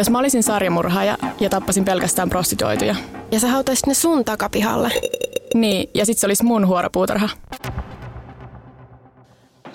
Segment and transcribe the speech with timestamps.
[0.00, 2.96] Jos mä olisin sarjamurhaaja ja tappasin pelkästään prostituoituja.
[3.30, 4.92] Ja sä hautaisit ne sun takapihalle.
[5.54, 7.28] Niin, ja sit se olisi mun huoropuutarha.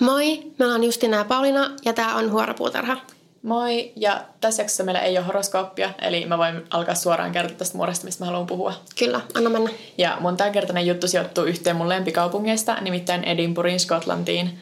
[0.00, 2.96] Moi, me ollaan Justina ja Paulina ja tää on Huoropuutarha.
[3.42, 7.76] Moi, ja tässä jaksossa meillä ei ole horoskooppia, eli mä voin alkaa suoraan kertoa tästä
[7.76, 8.72] muodosta, mistä mä haluan puhua.
[8.98, 9.70] Kyllä, anna mennä.
[9.98, 14.58] Ja mun tämänkertainen juttu sijoittuu yhteen mun lempikaupungeista, nimittäin Edinburghin Skotlantiin.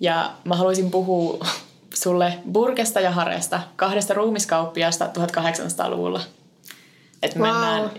[0.00, 1.46] Ja mä haluaisin puhua
[1.96, 6.20] sulle Burkesta ja Haresta, kahdesta ruumiskauppiasta 1800-luvulla.
[7.22, 7.48] Että Wow.
[7.48, 7.90] mennään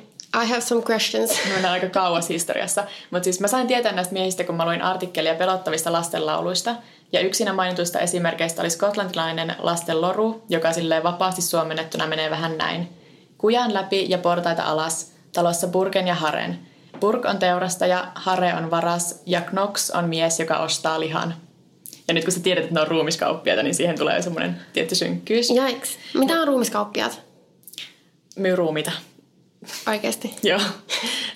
[0.43, 1.31] I have some questions.
[1.45, 2.83] Me mennään aika kauas historiassa.
[3.11, 6.75] Mutta siis mä sain tietää näistä miehistä, kun mä luin artikkelia pelottavista lastenlauluista.
[7.11, 12.89] Ja yksinä mainituista esimerkkeistä oli skotlantilainen lastenloru, joka silleen vapaasti suomennettuna menee vähän näin.
[13.37, 16.59] Kujan läpi ja portaita alas, talossa Burken ja Haren.
[16.99, 21.33] Burk on teurastaja, Hare on varas ja Knox on mies, joka ostaa lihan.
[22.07, 25.49] Ja nyt kun sä tiedät, että ne on ruumiskauppiaita, niin siihen tulee semmoinen tietty synkkyys.
[25.49, 25.97] Jaiks.
[26.13, 27.21] Mitä on ruumiskauppiaat?
[28.35, 28.91] Myy ruumita.
[29.87, 30.35] Oikeesti.
[30.43, 30.59] Joo.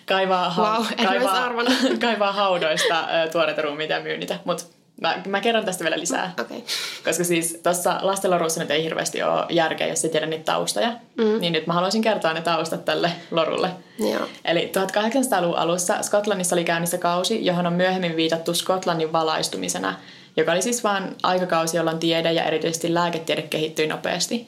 [0.06, 1.54] Kaivaa, en olisi kaivaa,
[2.02, 4.40] kaivaa haudoista tuoreita ruumiita ja myy niitä.
[4.46, 4.64] Mutta
[5.02, 6.34] mä, mä kerron tästä vielä lisää.
[6.40, 6.58] Okei.
[6.58, 6.70] Okay.
[7.04, 10.94] Koska siis tuossa lastenlorussa nyt ei hirveästi ole järkeä, jos ei tiedä niitä taustoja.
[11.18, 11.42] Mm.
[11.42, 13.70] Niin nyt mä haluaisin kertoa ne taustat tälle lorulle.
[14.00, 14.28] Joo.
[14.46, 19.96] Eli 1800-luvun alussa Skotlannissa oli käynnissä kausi, johon on myöhemmin viitattu Skotlannin valaistumisena,
[20.38, 24.48] joka oli siis vain aikakausi, jolloin tiede ja erityisesti lääketiede kehittyi nopeasti.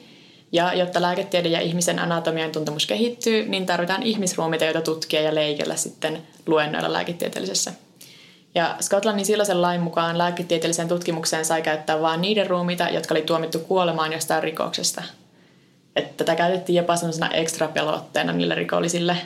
[0.52, 5.76] Ja jotta lääketiede ja ihmisen anatomian tuntemus kehittyy, niin tarvitaan ihmisruumiita, joita tutkia ja leikellä
[5.76, 7.72] sitten luennoilla lääketieteellisessä.
[8.54, 13.58] Ja Skotlannin silloisen lain mukaan lääketieteelliseen tutkimukseen sai käyttää vain niiden ruumiita, jotka oli tuomittu
[13.58, 15.02] kuolemaan jostain rikoksesta.
[15.96, 19.16] Että tätä käytettiin jopa sellaisena ekstra pelotteena niille rikollisille,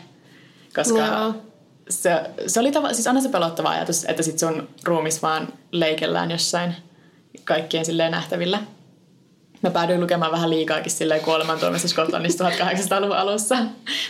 [0.74, 1.34] koska Joo.
[1.88, 6.30] Se, se oli tava, siis aina se pelottava ajatus, että sit sun ruumis vaan leikellään
[6.30, 6.74] jossain
[7.44, 8.58] kaikkien silleen nähtävillä.
[9.62, 13.56] Mä päädyin lukemaan vähän liikaakin silleen kuolemantuomista Skotlannissa 1800-luvun alussa.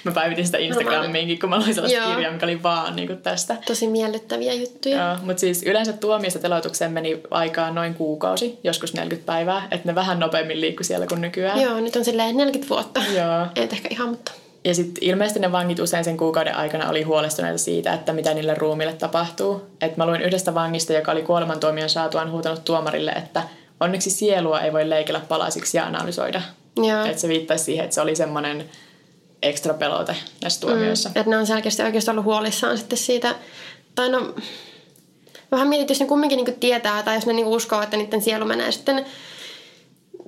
[0.04, 2.10] Mä päivitin sitä Instagramiinkin, kun mä luin sellaista Joo.
[2.10, 3.56] kirjaa, mikä oli vaan niin kuin tästä.
[3.66, 4.96] Tosi miellyttäviä juttuja.
[4.96, 9.94] Joo, mutta siis yleensä tuomiosta teloitukseen meni aikaa noin kuukausi, joskus 40 päivää, että ne
[9.94, 11.60] vähän nopeammin liikkui siellä kuin nykyään.
[11.60, 13.00] Joo, nyt on silleen 40 vuotta.
[13.00, 13.46] Joo.
[13.56, 14.32] Ei ehkä ihan, mutta...
[14.68, 18.54] Ja sitten ilmeisesti ne vangit usein sen kuukauden aikana oli huolestuneita siitä, että mitä niille
[18.54, 19.62] ruumille tapahtuu.
[19.80, 23.42] Et mä luin yhdestä vangista, joka oli kuolemantuomion saatuaan huutanut tuomarille, että
[23.80, 26.42] onneksi sielua ei voi leikellä palasiksi ja analysoida.
[27.06, 28.64] Että se viittaisi siihen, että se oli semmoinen
[29.42, 31.08] ekstra pelote näissä tuomioissa.
[31.14, 33.34] Että ne on selkeästi oikeasti ollut huolissaan sitten siitä.
[33.94, 34.34] Tai no,
[35.50, 38.44] vähän mietit, jos ne kumminkin niinku tietää tai jos ne niinku uskoo, että niiden sielu
[38.44, 39.06] menee sitten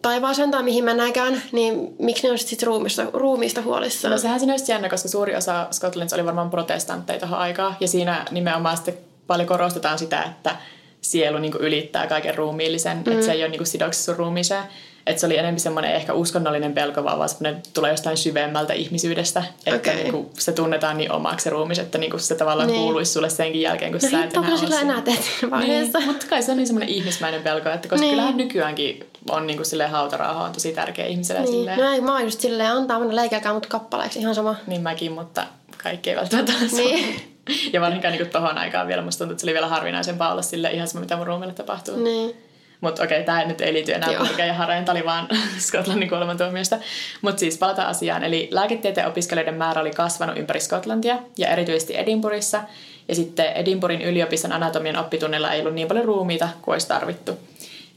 [0.03, 0.21] tai
[0.63, 4.13] mihin mennäänkään, niin miksi ne on sitten sit ruumista, ruumiista huolissaan?
[4.13, 7.77] No sehän siinä olisi jännä, koska suuri osa Skotlannissa oli varmaan protestantteja tuohon aikaan.
[7.81, 8.95] Ja siinä nimenomaan sitten
[9.27, 10.57] paljon korostetaan sitä, että
[11.01, 12.97] sielu niin kuin ylittää kaiken ruumiillisen.
[13.07, 13.13] Mm.
[13.13, 14.63] Että se ei ole niin kuin sidoksissa ruumiiseen.
[15.07, 19.45] Että se oli enemmän semmoinen ehkä uskonnollinen pelko, vaan vaan semmoinen tulee jostain syvemmältä ihmisyydestä.
[19.67, 19.95] Että Okei.
[20.03, 22.81] niin kuin se tunnetaan niin omaksi se ruumis, että niin kuin se tavallaan Niin.
[22.81, 25.99] kuuluisi sulle senkin jälkeen, kun no sä et enää sillä enää teet siinä vaiheessa.
[25.99, 28.01] Niin, mutta kai se on niin semmoinen ihmismäinen pelko, että koska Niin.
[28.01, 28.11] niin.
[28.11, 31.41] kyllähän nykyäänkin on niin kuin silleen hautarauha on tosi tärkeä ihmiselle.
[31.41, 31.53] Niin.
[31.53, 31.79] Silleen.
[31.79, 34.57] No ei, mä oon just silleen, antaa mennä leikelkää mut kappaleeksi, ihan sama.
[34.67, 35.47] Niin mäkin, mutta
[35.83, 37.17] kaikki ei välttämättä ole Niin.
[37.73, 40.71] Ja varsinkaan niin tohon aikaan vielä musta tuntuu, että se oli vielä harvinaisempaa olla sille
[40.71, 41.97] ihan sama, mitä mun ruumiille tapahtuu.
[41.97, 42.37] Niin.
[42.81, 44.25] Mutta okei, tämä nyt ei liity enää Joo.
[44.25, 46.79] Burkeen ja Hareen, tämä oli vaan Skotlannin kuolemantuomiosta.
[47.23, 48.25] Mutta siis palataan asiaan.
[48.25, 52.63] Eli lääketieteen opiskelijoiden määrä oli kasvanut ympäri Skotlantia ja erityisesti Edinburghissa.
[53.09, 57.39] Ja sitten Edinburghin yliopiston anatomian oppitunnilla ei ollut niin paljon ruumiita kuin olisi tarvittu.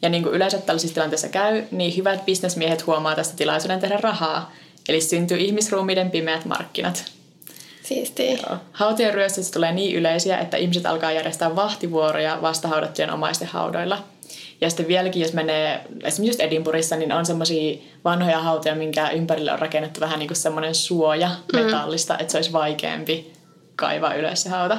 [0.03, 4.51] Ja niin kuin yleensä tällaisissa tilanteissa käy, niin hyvät bisnesmiehet huomaa tästä tilaisuuden tehdä rahaa.
[4.89, 7.05] Eli syntyy ihmisruumiiden pimeät markkinat.
[7.83, 8.37] Siistiä.
[8.71, 14.03] Hautien ryöstöistä tulee niin yleisiä, että ihmiset alkaa järjestää vahtivuoroja vastahaudattujen omaisten haudoilla.
[14.61, 19.51] Ja sitten vieläkin, jos menee esimerkiksi just Edinburghissa, niin on semmoisia vanhoja hautoja, minkä ympärille
[19.51, 23.33] on rakennettu vähän niin kuin semmoinen suoja metallista, että se olisi vaikeampi
[23.75, 24.77] kaivaa ylös se hauta.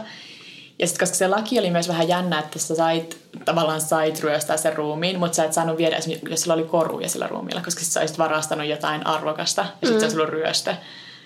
[0.78, 4.56] Ja sitten koska se laki oli myös vähän jännä, että sä sait, tavallaan sait ryöstää
[4.56, 7.80] sen ruumiin, mutta sä et saanut viedä, esimerkiksi jos sillä oli koruja sillä ruumiilla, koska
[7.84, 10.00] sä olisit varastanut jotain arvokasta ja sitten mm.
[10.00, 10.74] se olisi ollut ryöstö.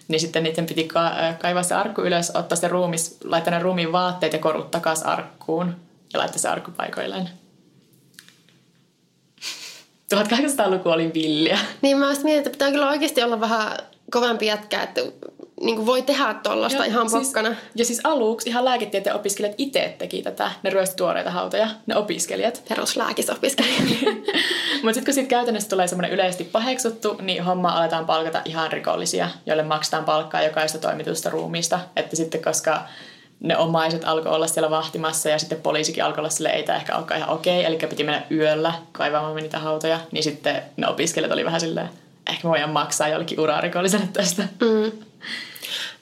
[0.08, 3.93] Niin sitten niiden piti ka- kaivaa se arkku ylös, ottaa se ruumis, laittaa ne ruumiin
[3.93, 5.76] vaatteet ja korut takaisin arkkuun
[6.12, 7.28] ja laittaa se arkku paikoilleen.
[10.14, 11.58] 1800-luku oli villiä.
[11.82, 13.78] Niin mä mietin, että pitää kyllä oikeasti olla vähän
[14.11, 15.00] kovempi jätkä, että
[15.60, 17.49] niin kuin voi tehdä tuollaista ihan pokkana.
[17.49, 20.50] Siis, ja siis aluksi ihan lääketieteen opiskelijat itse teki tätä.
[20.62, 22.62] Ne ryösti tuoreita hautoja, ne opiskelijat.
[22.69, 23.81] Peruslääkisopiskelija.
[24.82, 29.28] Mutta sitten kun sit käytännössä tulee semmoinen yleisesti paheksuttu, niin homma aletaan palkata ihan rikollisia,
[29.46, 31.81] joille maksetaan palkkaa jokaista toimitusta ruumiista.
[31.96, 32.82] Että sitten koska
[33.40, 36.96] ne omaiset alkoi olla siellä vahtimassa ja sitten poliisikin alkoi olla sille, ei tämä ehkä
[36.96, 41.44] olekaan ihan okei, eli piti mennä yöllä kaivamaan niitä hautoja, niin sitten ne opiskelijat oli
[41.44, 41.88] vähän silleen,
[42.28, 44.42] ehkä voidaan maksaa jollekin urarikolliselle tästä.
[44.42, 44.92] Mm.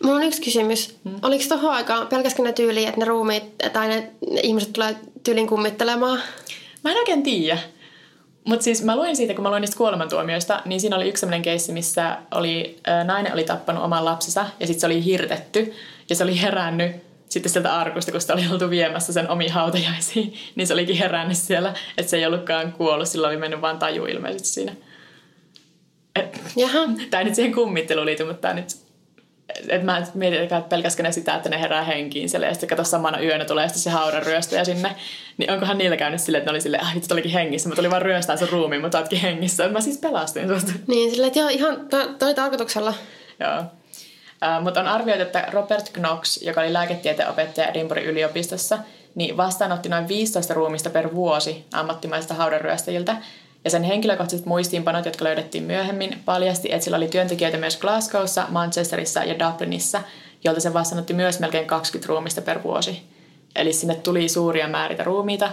[0.03, 0.97] Mulla on yksi kysymys.
[1.05, 1.15] Mm.
[1.23, 5.47] Oliko tuohon aikaan, pelkäskö ne tyyliin, että ne ruumiit tai ne, ne ihmiset tulee tyylin
[5.47, 6.21] kummittelemaan?
[6.85, 7.59] Mä en oikein tiedä.
[8.45, 11.43] Mutta siis mä luin siitä, kun mä luin niistä kuolemantuomioista, niin siinä oli yksi sellainen
[11.43, 15.75] keissi, missä oli, ää, nainen oli tappanut oman lapsensa ja sitten se oli hirtetty
[16.11, 16.97] ja se oli herännyt
[17.29, 21.37] sitten sieltä arkusta, kun sitä oli oltu viemässä sen omiin hautajaisiin, niin se olikin herännyt
[21.37, 24.73] siellä, että se ei ollutkaan kuollut, sillä oli mennyt vaan taju ilmeisesti siinä.
[26.17, 26.79] Et, Jaha.
[27.11, 28.69] Tämä ei nyt siihen kummitteluun liity, mutta tämä nyt
[29.69, 32.85] et mä mietin, että pelkäskö ne sitä, että ne herää henkiin siellä ja sitten kato
[32.85, 34.97] samana yönä tulee sitten se haudan ryöstäjä sinne.
[35.37, 37.91] Niin onkohan niillä käynyt silleen, että ne oli silleen, ah vittu olikin hengissä, mä tulin
[37.91, 39.69] vaan ryöstää sun ruumiin, mutta ootkin hengissä.
[39.69, 40.73] Mä siis pelastin susta.
[40.87, 41.89] Niin, silleen, että joo, ihan,
[42.19, 42.95] toi tarkoituksella.
[43.41, 43.63] Joo.
[44.61, 48.79] Mutta on arvioitu, että Robert Knox, joka oli lääketieteen opettaja Edinburghin yliopistossa,
[49.15, 53.17] niin vastaanotti noin 15 ruumista per vuosi ammattimaisilta haudanryöstäjiltä.
[53.67, 59.25] Ja sen henkilökohtaiset muistiinpanot, jotka löydettiin myöhemmin, paljasti, että sillä oli työntekijöitä myös Glasgowssa, Manchesterissa
[59.25, 60.01] ja Dublinissa,
[60.45, 63.03] jolta se vastaanotti myös melkein 20 ruumista per vuosi.
[63.57, 65.51] Eli sinne tuli suuria määritä ruumiita,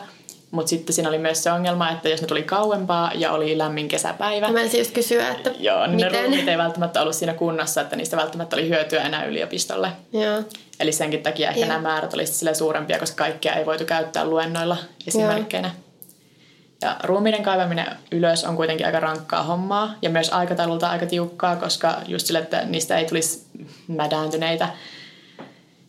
[0.51, 3.87] mutta sitten siinä oli myös se ongelma, että jos ne tuli kauempaa ja oli lämmin
[3.87, 4.51] kesäpäivä.
[4.51, 6.11] Mä just kysyä, että Joo, niin miten?
[6.11, 9.91] ne ruumiit ei välttämättä ollut siinä kunnossa, että niistä välttämättä oli hyötyä enää yliopistolle.
[10.11, 10.43] Joo.
[10.79, 11.69] Eli senkin takia ehkä Joo.
[11.69, 14.77] nämä määrät olisivat suurempia, koska kaikkea ei voitu käyttää luennoilla
[15.07, 15.71] esimerkkeinä.
[16.83, 21.97] Ja ruumiiden kaivaminen ylös on kuitenkin aika rankkaa hommaa ja myös aikataululta aika tiukkaa, koska
[22.07, 23.45] just sille, että niistä ei tulisi
[23.87, 24.69] mädääntyneitä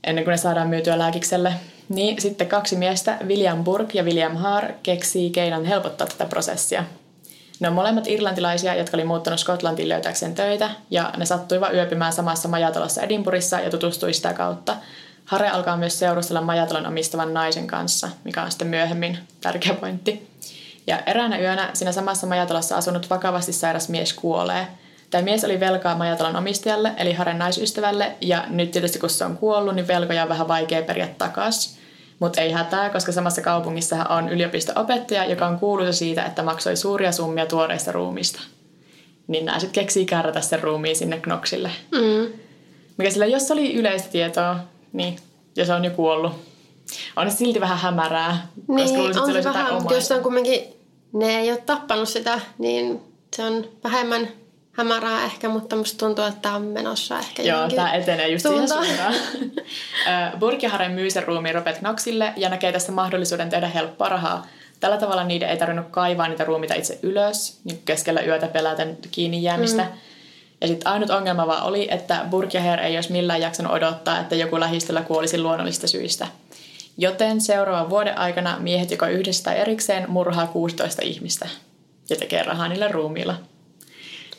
[0.04, 1.52] ennen kuin ne saadaan myytyä lääkikselle.
[1.88, 6.84] Niin sitten kaksi miestä, William Burke ja William Haar, keksii keinon helpottaa tätä prosessia.
[7.60, 12.48] Ne on molemmat irlantilaisia, jotka oli muuttanut Skotlantiin löytääkseen töitä, ja ne sattuivat yöpymään samassa
[12.48, 14.76] majatalossa Edinburghissa ja tutustui sitä kautta.
[15.24, 20.33] Hare alkaa myös seurustella majatalon omistavan naisen kanssa, mikä on sitten myöhemmin tärkeä pointti.
[20.86, 24.66] Ja eräänä yönä siinä samassa majatalossa asunut vakavasti sairas mies kuolee.
[25.10, 29.36] Tämä mies oli velkaa majatalon omistajalle, eli Haren naisystävälle, ja nyt tietysti kun se on
[29.36, 31.78] kuollut, niin velkoja on vähän vaikea periä takaisin.
[32.18, 37.12] Mutta ei hätää, koska samassa kaupungissa on yliopisto-opettaja, joka on kuuluisa siitä, että maksoi suuria
[37.12, 38.40] summia tuoreista ruumista.
[39.26, 41.70] Niin nämä sitten keksii kärrätä sen ruumiin sinne Knoxille.
[41.92, 42.32] Mm.
[42.96, 44.56] Mikä sillä, jos oli yleistä tietoa,
[44.92, 45.16] niin,
[45.56, 46.53] ja se on jo kuollut,
[47.16, 48.46] on silti vähän hämärää.
[48.66, 50.60] koska Niin, että on se vähän, mutta jos on kumminkin,
[51.12, 53.00] ne ei ole tappanut sitä, niin
[53.36, 54.28] se on vähemmän
[54.72, 58.68] hämärää ehkä, mutta musta tuntuu, että tämä on menossa ehkä Joo, tämä etenee just siihen
[58.68, 59.14] suuntaan.
[60.40, 64.46] Burkiharen myy sen ruumiin Robert Knoxille ja näkee tästä mahdollisuuden tehdä helppoa rahaa.
[64.80, 69.42] Tällä tavalla niiden ei tarvinnut kaivaa niitä ruumiita itse ylös, niin keskellä yötä peläten kiinni
[69.42, 69.82] jäämistä.
[69.82, 69.90] Mm.
[70.60, 74.60] Ja sitten ainut ongelma vaan oli, että Burkjaher ei olisi millään jaksanut odottaa, että joku
[74.60, 76.26] lähistöllä kuolisi luonnollisista syistä.
[76.96, 81.48] Joten seuraavan vuoden aikana miehet joko yhdessä tai erikseen murhaa 16 ihmistä
[82.10, 83.34] ja tekee rahaa niillä ruumiilla.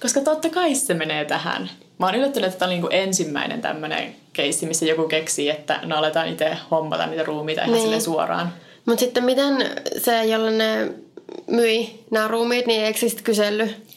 [0.02, 1.70] Koska totta kai se menee tähän.
[2.00, 5.98] Mä oon yllättynyt, että tämä oli niinku ensimmäinen tämmöinen keissi, missä joku keksii, että no
[5.98, 7.84] aletaan itse hommata niitä ruumiita ihan Niin.
[7.84, 8.54] sille suoraan.
[8.86, 10.92] Mutta sitten miten se, jolle ne
[11.48, 13.96] myi nämä ruumiit, niin eikö sitten kysellyt?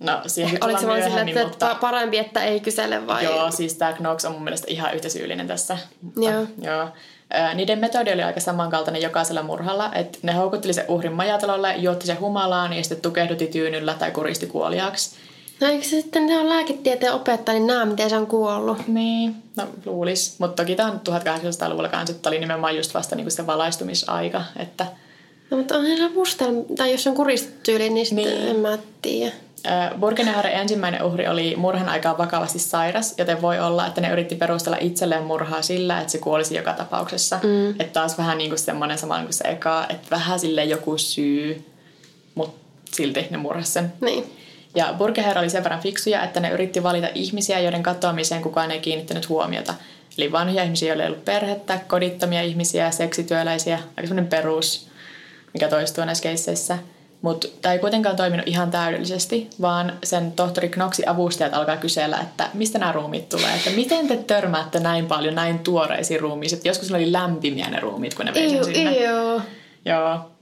[0.00, 1.76] No siihen Oliko se vaan sille, että mutta...
[1.80, 3.24] parempi, että ei kysele vai?
[3.24, 5.78] Joo, siis tämä Knox on mun mielestä ihan yhtä syyllinen tässä.
[6.02, 6.46] Mutta, Joo.
[6.62, 6.88] joo.
[7.54, 12.20] Niiden metodi oli aika samankaltainen jokaisella murhalla, että ne houkutteli sen uhrin majatalolle, juotti sen
[12.20, 15.16] humalaan ja sitten tukehdutti tyynyllä tai kuristi kuoliaaksi.
[15.60, 18.88] No eikö se sitten ne on lääketieteen opettaja, niin näe miten se on kuollut?
[18.88, 20.38] Niin, no luulis.
[20.38, 24.86] Mutta toki tämä on 1800-luvulla kanssa, että oli nimenomaan just vasta niinku se valaistumisaika, että
[25.52, 28.48] No, mutta on siellä mustel, tai jos on kuristyyli, niin sitten Niin.
[28.48, 29.32] en mä tiedä.
[30.00, 34.76] Burgeneharen ensimmäinen uhri oli murhan aikaan vakavasti sairas, joten voi olla, että ne yritti perustella
[34.80, 37.40] itselleen murhaa sillä, että se kuolisi joka tapauksessa.
[37.42, 37.70] Mm.
[37.70, 41.64] Että taas vähän niin kuin semmoinen sama kuin se eka, että vähän sille joku syy,
[42.34, 42.58] mutta
[42.92, 43.92] silti ne murhasi sen.
[44.00, 44.32] Niin.
[44.74, 48.80] Ja Burgeher oli sen verran fiksuja, että ne yritti valita ihmisiä, joiden katoamiseen kukaan ei
[48.80, 49.74] kiinnittänyt huomiota.
[50.18, 54.91] Eli vanhoja ihmisiä, joilla ei ollut perhettä, kodittomia ihmisiä, seksityöläisiä, aika semmoinen perus,
[55.52, 56.78] mikä toistuu näissä keisseissä.
[57.22, 62.48] Mutta tämä ei kuitenkaan toiminut ihan täydellisesti, vaan sen tohtori Knoxin avustajat alkaa kysellä, että
[62.54, 66.90] mistä nämä ruumiit tulee, että miten te törmäätte näin paljon näin tuoreisiin ruumiisiin, että joskus
[66.90, 68.90] ne oli lämpimiä ne ruumiit, kun ne vei sen sinne.
[68.92, 69.40] iu.
[69.84, 70.32] Joo.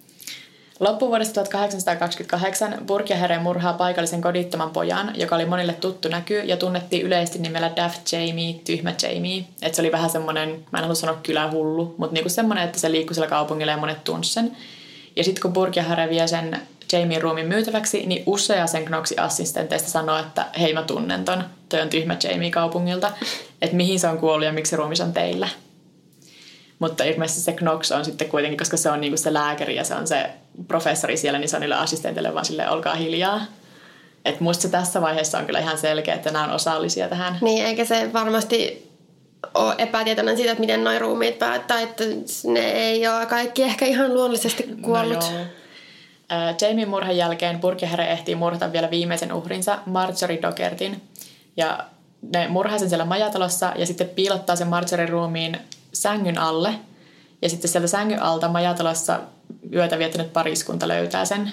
[0.81, 7.39] Loppuvuodesta 1828 Burkjahere murhaa paikallisen kodittoman pojan, joka oli monille tuttu näky ja tunnettiin yleisesti
[7.39, 9.45] nimellä Daft Jamie, tyhmä Jamie.
[9.63, 12.91] Et se oli vähän semmoinen, mä en halua sanoa kylähullu, mutta niinku semmoinen, että se
[12.93, 14.57] liikkui siellä kaupungilla ja monet tunsi sen.
[15.17, 16.61] Ja sitten kun Burkjahere vie sen
[16.93, 21.81] Jamien ruumin myytäväksi, niin usea sen Knoxin assistenteista sanoi, että hei mä tunnen ton, toi
[21.81, 23.13] on tyhmä Jamie kaupungilta,
[23.63, 25.49] että mihin se on kuollut ja miksi ruumis on teillä.
[26.81, 29.95] Mutta ilmeisesti se Knox on sitten kuitenkin, koska se on niinku se lääkäri ja se
[29.95, 30.31] on se
[30.69, 33.41] professori siellä, niin se on niille assistenteille vaan sille olkaa hiljaa.
[34.25, 37.39] Et musta se tässä vaiheessa on kyllä ihan selkeä, että nämä on osallisia tähän.
[37.41, 38.90] Niin, eikä se varmasti
[39.55, 42.05] ole epätietoinen siitä, että miten noin ruumiit päättää, että
[42.45, 45.21] ne ei ole kaikki ehkä ihan luonnollisesti kuollut.
[45.21, 45.47] No joo.
[46.61, 51.03] Jamie murhan jälkeen Burkehare ehtii murhata vielä viimeisen uhrinsa, Marjorie Dogertin.
[51.57, 51.85] Ja
[52.35, 55.59] ne murhaa sen siellä majatalossa ja sitten piilottaa sen Marjorien ruumiin
[55.93, 56.75] sängyn alle.
[57.43, 59.21] Ja sitten sieltä sängyn alta majatalossa
[59.75, 61.53] yötä viettänyt pariskunta löytää sen.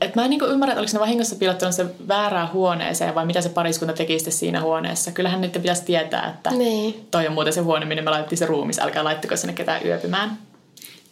[0.00, 3.40] Et mä en niinku ymmärrä, että oliko ne vahingossa piilottanut sen väärään huoneeseen vai mitä
[3.40, 5.12] se pariskunta teki sitten siinä huoneessa.
[5.12, 7.06] Kyllähän niiden pitäisi tietää, että niin.
[7.10, 8.78] toi on muuten se huone, minne me laitettiin se ruumis.
[8.78, 10.38] Älkää laittako sinne ketään yöpymään.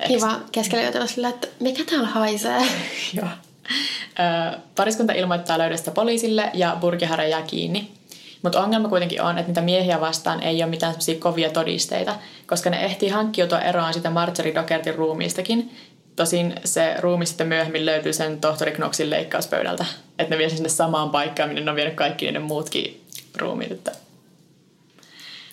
[0.07, 2.63] Kiva keskellä yötä sillä, että mikä täällä haisee.
[3.17, 3.29] Joo.
[4.77, 7.91] pariskunta ilmoittaa löydöstä poliisille ja Burgihara jää kiinni.
[8.43, 12.15] Mutta ongelma kuitenkin on, että niitä miehiä vastaan ei ole mitään kovia todisteita,
[12.47, 15.71] koska ne ehtii hankkiutua eroon sitä Marjorie Dokertin ruumiistakin.
[16.21, 19.85] Tosin se ruumi sitten myöhemmin löytyy sen tohtori Knoxin leikkauspöydältä.
[20.19, 23.05] Että ne vie sinne samaan paikkaan, minne ne on vienyt kaikki niiden muutkin
[23.37, 23.73] ruumiit.
[23.73, 23.93] Että...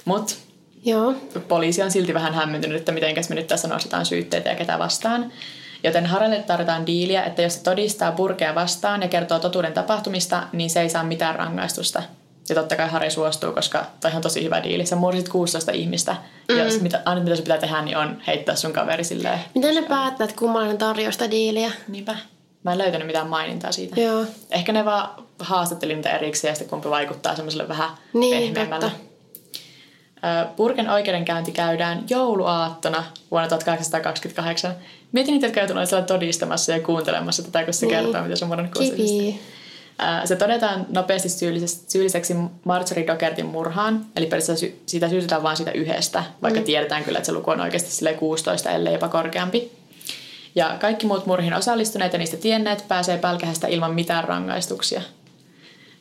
[0.05, 0.37] Mut
[0.85, 1.15] Joo.
[1.47, 5.31] poliisi on silti vähän hämmentynyt, että miten me nyt tässä nostetaan syytteitä ja ketä vastaan.
[5.83, 10.69] Joten Harelle tarvitaan diiliä, että jos se todistaa purkea vastaan ja kertoo totuuden tapahtumista, niin
[10.69, 12.03] se ei saa mitään rangaistusta.
[12.49, 14.85] Ja totta kai Harry suostuu, koska toi on tosi hyvä diili.
[14.85, 16.15] Sä mursit 16 ihmistä.
[16.49, 16.57] Mm.
[16.57, 19.39] Ja mitä, aina mitä se pitää tehdä, niin on heittää sun kaveri silleen.
[19.55, 21.71] Miten ne päättää, että kummallinen tarjoaa sitä diiliä?
[21.87, 22.15] Niinpä.
[22.63, 24.01] Mä en löytänyt mitään mainintaa siitä.
[24.01, 24.25] Joo.
[24.51, 28.91] Ehkä ne vaan haastatteli niitä erikseen ja sitten kumpi vaikuttaa semmoiselle vähän niin, pehmeämmälle.
[30.55, 34.75] Purken oikeudenkäynti käydään jouluaattona vuonna 1828.
[35.11, 38.03] Mietin niitä, jotka joutuneet siellä todistamassa ja kuuntelemassa tätä, kun se niin.
[38.03, 38.73] kertoo, mitä se on murannut
[40.25, 41.29] se todetaan nopeasti
[41.87, 46.65] syylliseksi Marjorie Dogertin murhaan, eli periaatteessa sitä syytetään vain sitä yhdestä, vaikka mm.
[46.65, 49.71] tiedetään kyllä, että se luku on oikeasti 16, ellei jopa korkeampi.
[50.55, 55.01] Ja kaikki muut murhiin osallistuneet ja niistä tienneet pääsee pälkähästä ilman mitään rangaistuksia.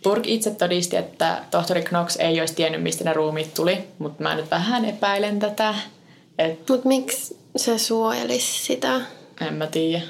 [0.03, 4.35] Burg itse todisti, että tohtori Knox ei olisi tiennyt, mistä ne ruumiit tuli, mutta mä
[4.35, 5.75] nyt vähän epäilen tätä.
[6.39, 6.69] Et...
[6.69, 9.01] Mutta miksi se suojelisi sitä?
[9.41, 10.03] En mä tiedä.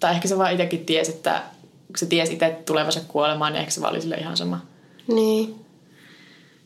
[0.00, 1.42] Tai ehkä se vaan itsekin tiesi, että
[1.88, 4.60] kun se tiesi itse tulevansa kuolemaan, niin ehkä se vaan oli sille ihan sama.
[5.06, 5.64] Niin.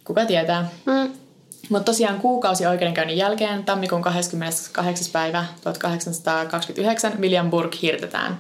[0.05, 0.69] Kuka tietää.
[0.87, 1.13] Mm.
[1.69, 5.07] Mutta tosiaan kuukausi oikeudenkäynnin jälkeen, tammikuun 28.
[5.13, 8.39] päivä 1829, William Burke hirtetään.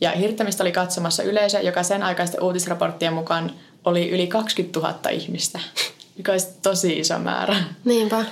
[0.00, 3.50] Ja hirttämistä oli katsomassa yleisö, joka sen aikaisten uutisraporttien mukaan
[3.84, 5.60] oli yli 20 000 ihmistä,
[6.16, 7.56] mikä olisi tosi iso määrä.
[7.84, 8.24] Niinpä.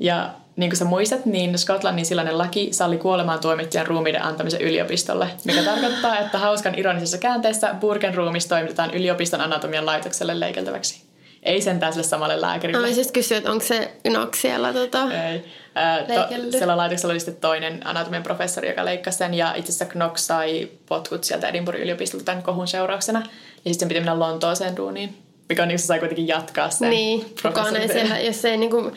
[0.00, 5.28] Ja niin kuin sä muistat, niin Skotlannin silloinen laki salli kuolemaan tuomittujen ruumiiden antamisen yliopistolle,
[5.44, 11.02] mikä tarkoittaa, että hauskan ironisessa käänteessä Burken ruumis toimitetaan yliopiston anatomian laitokselle leikeltäväksi.
[11.42, 12.88] Ei sentään sille samalle lääkärille.
[12.88, 15.44] Mä siis kysyä, että onko se Knox siellä tota, Ei.
[15.74, 19.34] Ää, to, siellä laitoksella oli sitten toinen anatomian professori, joka leikkasi sen.
[19.34, 23.22] Ja itse asiassa Knox sai potkut sieltä Edinburgh yliopistolta tämän kohun seurauksena.
[23.64, 25.16] Ja sitten piti mennä Lontooseen duuniin.
[25.48, 28.92] Mikä on niin, sai kuitenkin jatkaa sen Niin, kukaan ei siellä, jos ei niinku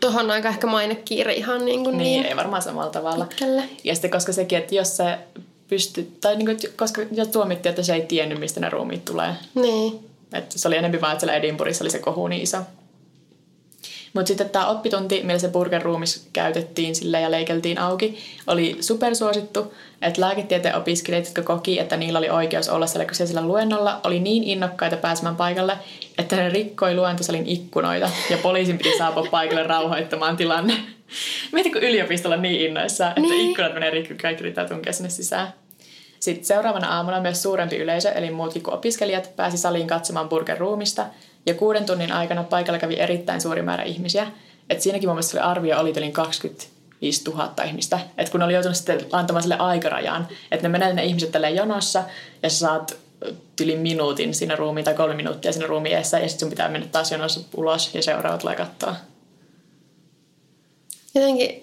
[0.00, 3.24] tuohon aika ehkä mainekiire ihan niin kuin niin, niin ei varmaan samalla tavalla.
[3.24, 3.62] Pitkälle.
[3.84, 5.18] Ja sitten koska sekin, että jos se
[5.68, 9.30] pystyy, tai niin kuin, koska jos tuomittiin, että se ei tiennyt, mistä ne ruumiit tulee.
[9.54, 10.08] Niin.
[10.32, 12.58] Että se oli enemmän vaan, että siellä Edinburghissa oli se kohu niin iso.
[14.18, 20.20] Mutta sitten tämä oppitunti, millä se burger-ruumis käytettiin sille ja leikeltiin auki, oli supersuosittu, että
[20.20, 24.96] lääketieteen opiskelijat, jotka koki, että niillä oli oikeus olla siellä kyseisellä luennolla, oli niin innokkaita
[24.96, 25.78] pääsemään paikalle,
[26.18, 30.74] että ne rikkoi luentosalin ikkunoita ja poliisin piti saapua paikalle rauhoittamaan tilanne.
[31.52, 33.50] Mieti, kun yliopistolla on niin innoissa, että niin.
[33.50, 35.52] ikkunat menee rikki, kaikki yrittää tunkea sinne sisään.
[36.20, 41.06] Sitten seuraavana aamuna myös suurempi yleisö, eli muutkin kuin opiskelijat, pääsi saliin katsomaan Burger ruumista,
[41.46, 44.26] ja kuuden tunnin aikana paikalla kävi erittäin suuri määrä ihmisiä.
[44.70, 48.00] Et siinäkin mun mielestä arvio oli yli 25 000 ihmistä.
[48.18, 51.50] Et kun ne oli joutunut sitten antamaan sille aikarajan, että ne menee ne ihmiset tälle
[51.50, 52.04] jonossa,
[52.42, 52.96] ja sä saat
[53.60, 56.86] yli minuutin siinä ruumiin tai kolme minuuttia siinä ruumiin eessä, ja sitten sun pitää mennä
[56.92, 58.96] taas jonossa ulos, ja seuraavat tulee katsoa.
[61.14, 61.62] Jotenkin,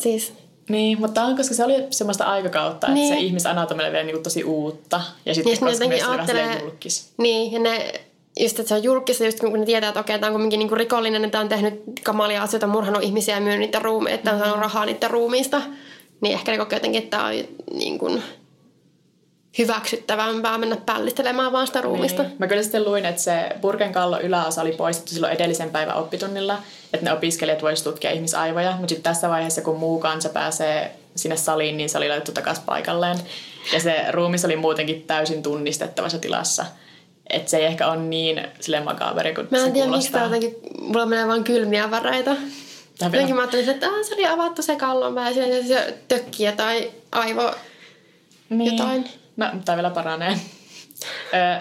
[0.00, 0.32] siis
[0.68, 3.12] niin, mutta on, koska se oli semmoista aikakautta, niin.
[3.12, 5.00] että se ihmisanatomia oli vielä niin tosi uutta.
[5.26, 7.12] Ja sitten ja koska ne ajattelee, julkis.
[7.18, 8.03] Niin, ja ne
[8.40, 10.76] just, että se on julkissa, just kun ne tietää, että okei, tämä on kuitenkin niin
[10.76, 14.58] rikollinen, että on tehnyt kamalia asioita, murhannut ihmisiä ja myynyt niitä ruumiita, että on saanut
[14.58, 15.62] rahaa niiden ruumiista.
[16.20, 17.34] Niin ehkä ne kokee jotenkin, että tämä on
[17.72, 18.22] niin kuin
[19.58, 22.22] hyväksyttävämpää mennä pällistelemään vaan sitä ruumista.
[22.22, 22.36] Niin.
[22.38, 26.58] Mä kyllä sitten luin, että se Burken kallon yläosa oli poistettu silloin edellisen päivän oppitunnilla,
[26.92, 31.36] että ne opiskelijat voisivat tutkia ihmisaivoja, mutta sitten tässä vaiheessa, kun muu kansa pääsee sinne
[31.36, 33.18] saliin, niin se oli laitettu takaisin paikalleen.
[33.72, 36.64] Ja se ruumis oli muutenkin täysin tunnistettavassa tilassa.
[37.30, 41.06] Että se ei ehkä ole niin sille makaberi kuin Mä en tiedä, miksi jotenkin, mulla
[41.06, 42.36] menee vaan kylmiä väreitä.
[43.02, 47.54] Jotenkin mä ajattelin, että ah, se oli avattu se kallonpää ja se tökki tai aivo
[48.48, 48.72] niin.
[48.72, 49.04] jotain.
[49.36, 50.40] No, tämä vielä paranee.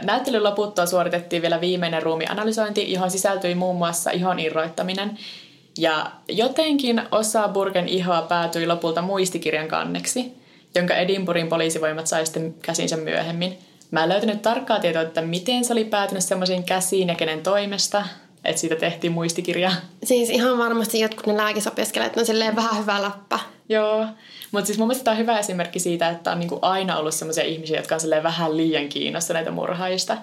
[0.03, 5.17] Näyttelyn loputtua suoritettiin vielä viimeinen ruumianalysointi, johon sisältyi muun muassa ihon irroittaminen.
[5.77, 10.33] Ja jotenkin osa Burgen ihoa päätyi lopulta muistikirjan kanneksi,
[10.75, 13.57] jonka Edinburghin poliisivoimat sai sitten käsinsä myöhemmin.
[13.93, 18.05] Mä en löytänyt tarkkaa tietoa, että miten se oli päätynyt semmoisiin käsiin ja kenen toimesta,
[18.45, 19.71] että siitä tehtiin muistikirja.
[20.03, 23.39] Siis ihan varmasti jotkut ne lääkisopiskelijat on silleen vähän hyvä lappa.
[23.69, 24.05] Joo,
[24.51, 27.43] mutta siis mun mielestä tämä on hyvä esimerkki siitä, että on niinku aina ollut sellaisia
[27.43, 30.17] ihmisiä, jotka on vähän liian kiinnostuneita murhaajista.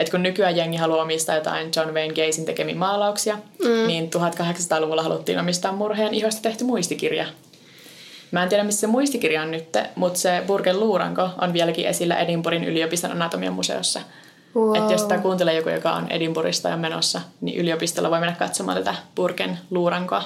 [0.00, 3.86] Et kun nykyään jengi haluaa omistaa jotain John Wayne Gacy'n tekemiä maalauksia, mm.
[3.86, 7.26] niin 1800-luvulla haluttiin omistaa murheen ihosta tehty muistikirja.
[8.34, 12.16] Mä en tiedä, missä se muistikirja on nyt, mutta se Burgen luuranko on vieläkin esillä
[12.16, 14.00] Edinburghin yliopiston anatomian museossa.
[14.56, 14.76] Wow.
[14.76, 18.78] Että jos sitä kuuntelee joku, joka on Edinburghista ja menossa, niin yliopistolla voi mennä katsomaan
[18.78, 20.22] tätä Burgen luurankoa.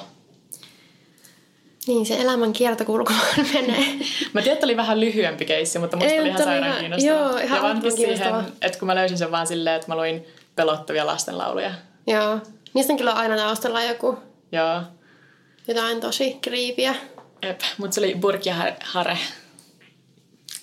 [1.87, 3.13] Niin, se elämän kiertokulku
[3.53, 3.85] menee.
[4.33, 7.13] mä tiedän, että oli vähän lyhyempi keissi, mutta musta Ei, oli ihan sairaan ihan, kiinnostava.
[7.13, 10.25] Joo, ihan ja vankin siihen, että kun mä löysin sen vaan silleen, että mä luin
[10.55, 11.71] pelottavia lastenlauluja.
[12.07, 12.39] Joo.
[12.73, 14.17] Niistä on kyllä aina taustalla joku.
[14.51, 14.81] Joo.
[15.67, 16.95] Jotain tosi kriipiä.
[17.41, 19.17] Ep, mutta se oli Burk ja Hare.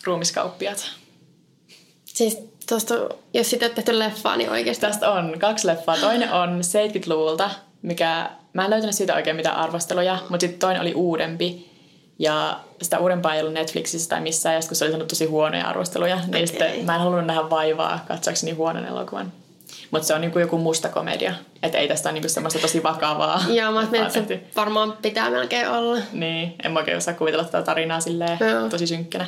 [0.05, 0.91] Ruumiskauppiat.
[2.05, 2.95] Siis tuosta,
[3.35, 4.81] jos sitä on tehty leffaa, niin oikeasti...
[4.81, 5.97] Tästä on kaksi leffaa.
[5.97, 7.51] Toinen on 70-luvulta,
[7.83, 11.71] mikä Mä en löytänyt siitä oikein mitään arvosteluja, mutta sitten toinen oli uudempi.
[12.19, 15.67] Ja sitä uudempaa ei ollut Netflixissä tai missään, ja kun se oli saanut tosi huonoja
[15.67, 16.47] arvosteluja, niin okay.
[16.47, 19.33] sitten mä en halunnut nähdä vaivaa katsoakseni huonon elokuvan.
[19.91, 21.35] Mutta se on niinku joku musta komedia.
[21.63, 23.45] Että ei tästä ole niinku semmoista tosi vakavaa.
[23.61, 26.01] Joo, mä että se varmaan pitää melkein olla.
[26.13, 28.69] Niin, en mä oikein osaa kuvitella tätä tarinaa silleen Joo.
[28.69, 29.27] tosi synkkänä.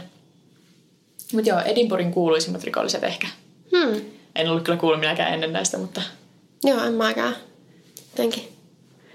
[1.33, 3.29] Mutta joo, Edinburghin kuuluisimmat rikolliset ehkä.
[3.77, 4.01] Hmm.
[4.37, 6.03] En ollut kyllä kuullut minäkään ennen näistä, mutta...
[6.65, 7.37] Joo, en mäkään.
[8.11, 8.59] Jotenkin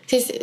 [0.08, 0.34] Siis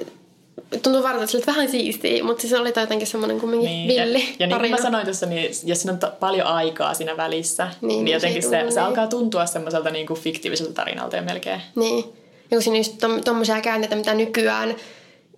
[0.83, 4.47] tuntuu varmaan että vähän siistiä, mutta siis oli jotenkin semmoinen kumminkin niin, villi Ja, ja
[4.47, 8.05] niin kuin mä sanoin tuossa, niin jos siinä on to, paljon aikaa siinä välissä, niin,
[8.05, 11.61] niin jotenkin se, se, se alkaa tuntua semmoiselta niin kuin fiktiiviseltä tarinalta ja melkein.
[11.77, 12.05] Niin.
[12.51, 14.77] Ja kun siinä just tommosia käänteitä, mitä nykyään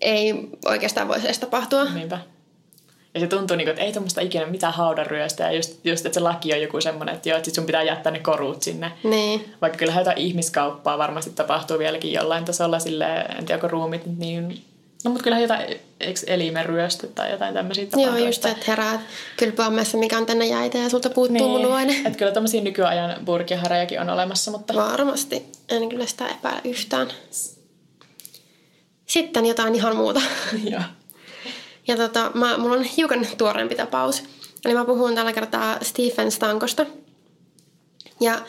[0.00, 1.84] ei oikeastaan voisi edes tapahtua.
[1.84, 2.18] Niinpä.
[3.14, 5.42] Ja se tuntuu, niin kuin, että ei tuommoista ikinä mitään haudanryöstä.
[5.44, 7.82] Ja just, just, että se laki on joku semmoinen, että joo, että sit sun pitää
[7.82, 8.92] jättää ne korut sinne.
[9.04, 9.54] Niin.
[9.60, 14.64] Vaikka kyllä jotain ihmiskauppaa varmasti tapahtuu vieläkin jollain tasolla sille, en tiedä, onko ruumit niin...
[15.04, 15.80] No, mutta kyllä jotain
[16.26, 18.16] elimenryöstö tai jotain tämmöisiä tapahtuu.
[18.16, 19.02] Joo, just että herää
[19.36, 21.60] kylpyammeessa, mikä on tänne jäitä ja sulta puuttuu niin.
[21.60, 21.96] munuaine.
[21.96, 24.74] Että kyllä tämmöisiä nykyajan burkiharejakin on olemassa, mutta...
[24.74, 25.42] Varmasti.
[25.68, 27.08] En kyllä sitä epäile yhtään.
[29.06, 30.20] Sitten jotain ihan muuta.
[30.70, 30.82] Joo.
[31.88, 34.22] Ja tota, mä, mulla on hiukan tuoreempi tapaus.
[34.64, 36.86] Eli mä puhun tällä kertaa Stephen Stankosta.
[38.20, 38.40] Ja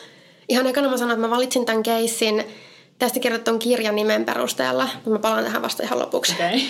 [0.48, 2.44] ihan ekana mä sanon, että mä valitsin tämän keissin
[2.98, 4.88] tästä kirjoitetun kirjan nimen perusteella.
[5.06, 6.32] Mä palaan tähän vasta ihan lopuksi.
[6.32, 6.60] Okay.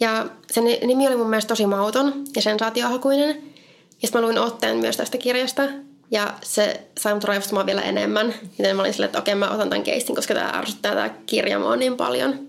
[0.00, 3.28] Ja sen nimi oli mun mielestä tosi mauton ja sensaatiohakuinen.
[3.28, 5.62] Ja sitten mä luin otteen myös tästä kirjasta.
[6.10, 8.34] Ja se sai mut raivostumaan vielä enemmän.
[8.58, 11.58] Joten mä olin silleen, että okei mä otan tämän keissin, koska tämä ärsyttää tämä kirja
[11.58, 12.48] mua niin paljon.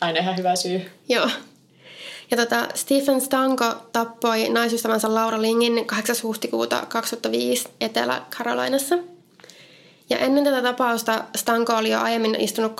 [0.00, 0.90] Aina ihan hyvä syy.
[1.08, 1.28] Joo.
[2.30, 6.16] Ja tota, Stephen Stanko tappoi naisystävänsä Laura Lingin 8.
[6.22, 8.98] huhtikuuta 2005 Etelä-Karolainassa.
[10.12, 12.72] Ja ennen tätä tapausta Stanko oli jo aiemmin istunut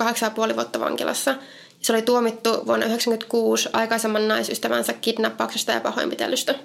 [0.49, 1.35] 8,5 vuotta vankilassa.
[1.79, 6.55] Se oli tuomittu vuonna 1996 aikaisemman naisystävänsä kidnappauksesta ja pahoinpitelystä.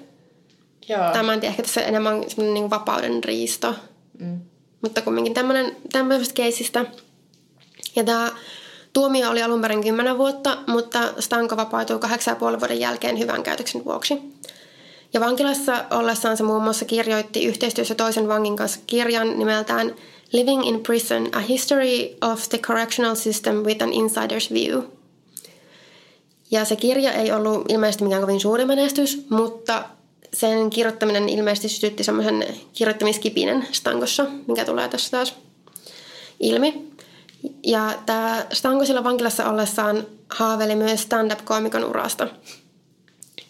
[0.89, 1.11] Joo.
[1.13, 3.75] Tämä en tiedä, ehkä tässä enemmän niin vapauden riisto.
[4.19, 4.39] Mm.
[4.81, 6.85] Mutta kumminkin tämmöinen, tämmöisestä keisistä.
[7.95, 8.31] Ja tämä
[8.93, 11.99] Tuomio oli alun perin 10 vuotta, mutta Stanko vapautui
[12.53, 14.13] 8,5 vuoden jälkeen hyvän käytöksen vuoksi.
[15.13, 19.95] Ja vankilassa ollessaan se muun muassa kirjoitti yhteistyössä toisen vangin kanssa kirjan nimeltään
[20.31, 24.83] Living in Prison, a History of the Correctional System with an Insider's View.
[26.51, 29.83] Ja se kirja ei ollut ilmeisesti mikään kovin suuri menestys, mutta
[30.33, 35.35] sen kirjoittaminen ilmeisesti sytytti semmoisen kirjoittamiskipinen Stankossa, mikä tulee tässä taas
[36.39, 36.89] ilmi.
[37.63, 42.27] Ja tämä Stanko vankilassa ollessaan haaveili myös stand-up-koomikon urasta.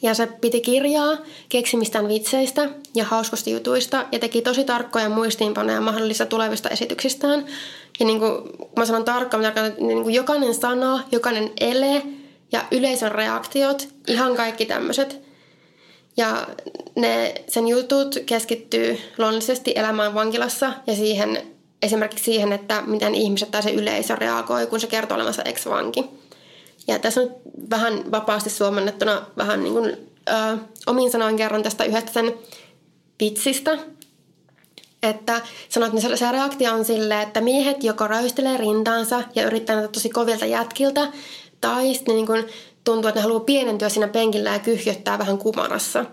[0.01, 1.17] Ja se piti kirjaa
[1.49, 7.45] keksimistään vitseistä ja hauskosta jutuista ja teki tosi tarkkoja muistiinpanoja mahdollisista tulevista esityksistään.
[7.99, 8.31] Ja niin kuin
[8.77, 12.01] mä sanon tarkka, mä tarkoitan, niin kuin jokainen sana, jokainen ele
[12.51, 15.21] ja yleisön reaktiot, ihan kaikki tämmöiset.
[16.17, 16.47] Ja
[16.95, 21.41] ne, sen jutut keskittyy luonnollisesti elämään vankilassa ja siihen
[21.81, 26.05] esimerkiksi siihen, että miten ihmiset tai se yleisö reagoi, kun se kertoo olevansa ex-vanki.
[26.93, 27.35] Ja tässä on
[27.69, 29.97] vähän vapaasti suomennettuna vähän niin kuin,
[30.29, 32.33] ö, omin sanoin kerron tästä yhdestä sen
[33.19, 33.77] vitsistä,
[35.03, 39.91] että sanot, että se reaktio on silleen, että miehet joko räystelee rintaansa ja yrittää näitä
[39.91, 41.07] tosi kovilta jätkiltä,
[41.61, 42.45] tai sitten niin kuin
[42.83, 46.05] tuntuu, että ne haluaa pienentyä siinä penkillä ja kyhjöttää vähän kumarassa.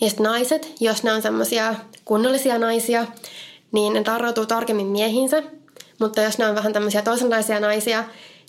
[0.00, 1.74] Ja sitten naiset, jos ne on semmoisia
[2.04, 3.06] kunnollisia naisia,
[3.72, 5.42] niin ne tarrautuu tarkemmin miehiinsä.
[6.00, 8.04] Mutta jos ne on vähän tämmöisiä toisenlaisia naisia,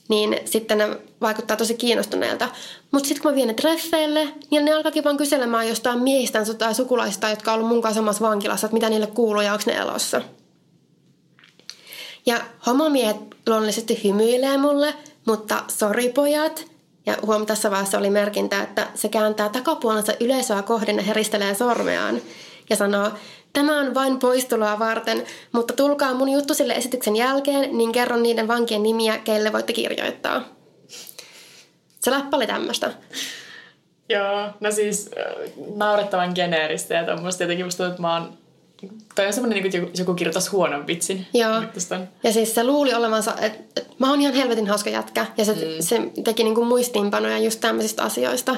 [0.10, 2.50] niin sitten ne vaikuttaa tosi kiinnostuneelta.
[2.92, 6.76] Mutta sitten kun mä vien ne treffeille, niin ne alkaakin vaan kyselemään jostain miehistään tai
[6.76, 9.74] sukulaisista, jotka on ollut mun kanssa samassa vankilassa, että mitä niille kuuluu ja onko ne
[9.74, 10.22] elossa.
[12.26, 14.94] Ja homomiehet luonnollisesti hymyilee mulle,
[15.26, 16.66] mutta sori pojat.
[17.06, 22.22] Ja huom, tässä vaiheessa oli merkintä, että se kääntää takapuolensa yleisöä kohden ja heristelee sormeaan.
[22.70, 23.12] Ja sanoo,
[23.56, 28.48] tämä on vain poistuloa varten, mutta tulkaa mun juttu sille esityksen jälkeen, niin kerron niiden
[28.48, 30.42] vankien nimiä, keille voitte kirjoittaa.
[32.00, 32.92] Se läppä oli tämmöistä.
[34.10, 38.38] Joo, no siis äh, naurettavan geneeristä ja tuommoista jotenkin musta tuntuu, että mä oon
[39.16, 41.28] Toi on semmoinen, niin kuin joku kirjoittaisi huonon vitsin.
[41.34, 41.62] Joo.
[42.24, 45.26] Ja siis se luuli olevansa, että, että mä oon ihan helvetin hauska jätkä.
[45.38, 45.60] Ja se, mm.
[45.80, 48.56] se teki niin kuin muistiinpanoja just tämmöisistä asioista.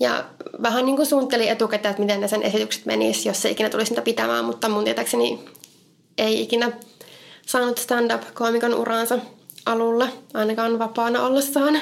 [0.00, 0.24] Ja
[0.62, 3.90] vähän niin kuin suunnitteli etukäteen, että miten ne sen esitykset menis, jos se ikinä tulisi
[3.90, 4.44] niitä pitämään.
[4.44, 5.44] Mutta mun tietääkseni
[6.18, 6.72] ei ikinä
[7.46, 9.18] saanut stand-up-koomikon uraansa
[9.66, 11.80] alulle, ainakaan vapaana ollessaan.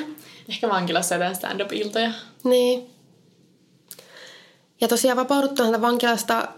[0.49, 2.11] Ehkä vankilassa jotain stand-up-iltoja.
[2.45, 2.91] Niin.
[4.81, 6.49] Ja tosiaan vapauduttuaan vankilasta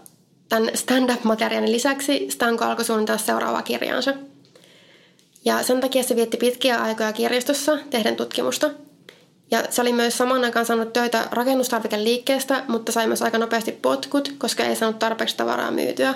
[0.49, 4.13] tämän stand-up-materiaalin lisäksi Stanko alkoi suunnitella seuraavaa kirjaansa.
[5.45, 8.69] Ja sen takia se vietti pitkiä aikoja kirjastossa tehden tutkimusta.
[9.51, 14.33] Ja se oli myös saman aikaan saanut töitä rakennustarvikeliikkeestä, mutta sai myös aika nopeasti potkut,
[14.37, 16.15] koska ei saanut tarpeeksi tavaraa myytyä.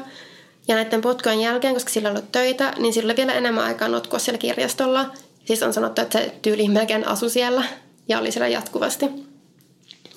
[0.68, 4.20] Ja näiden potkujen jälkeen, koska sillä oli töitä, niin sillä oli vielä enemmän aikaa notkua
[4.20, 5.06] siellä kirjastolla.
[5.46, 7.64] Siis on sanottu, että se tyyli melkein asui siellä
[8.08, 9.06] ja oli siellä jatkuvasti.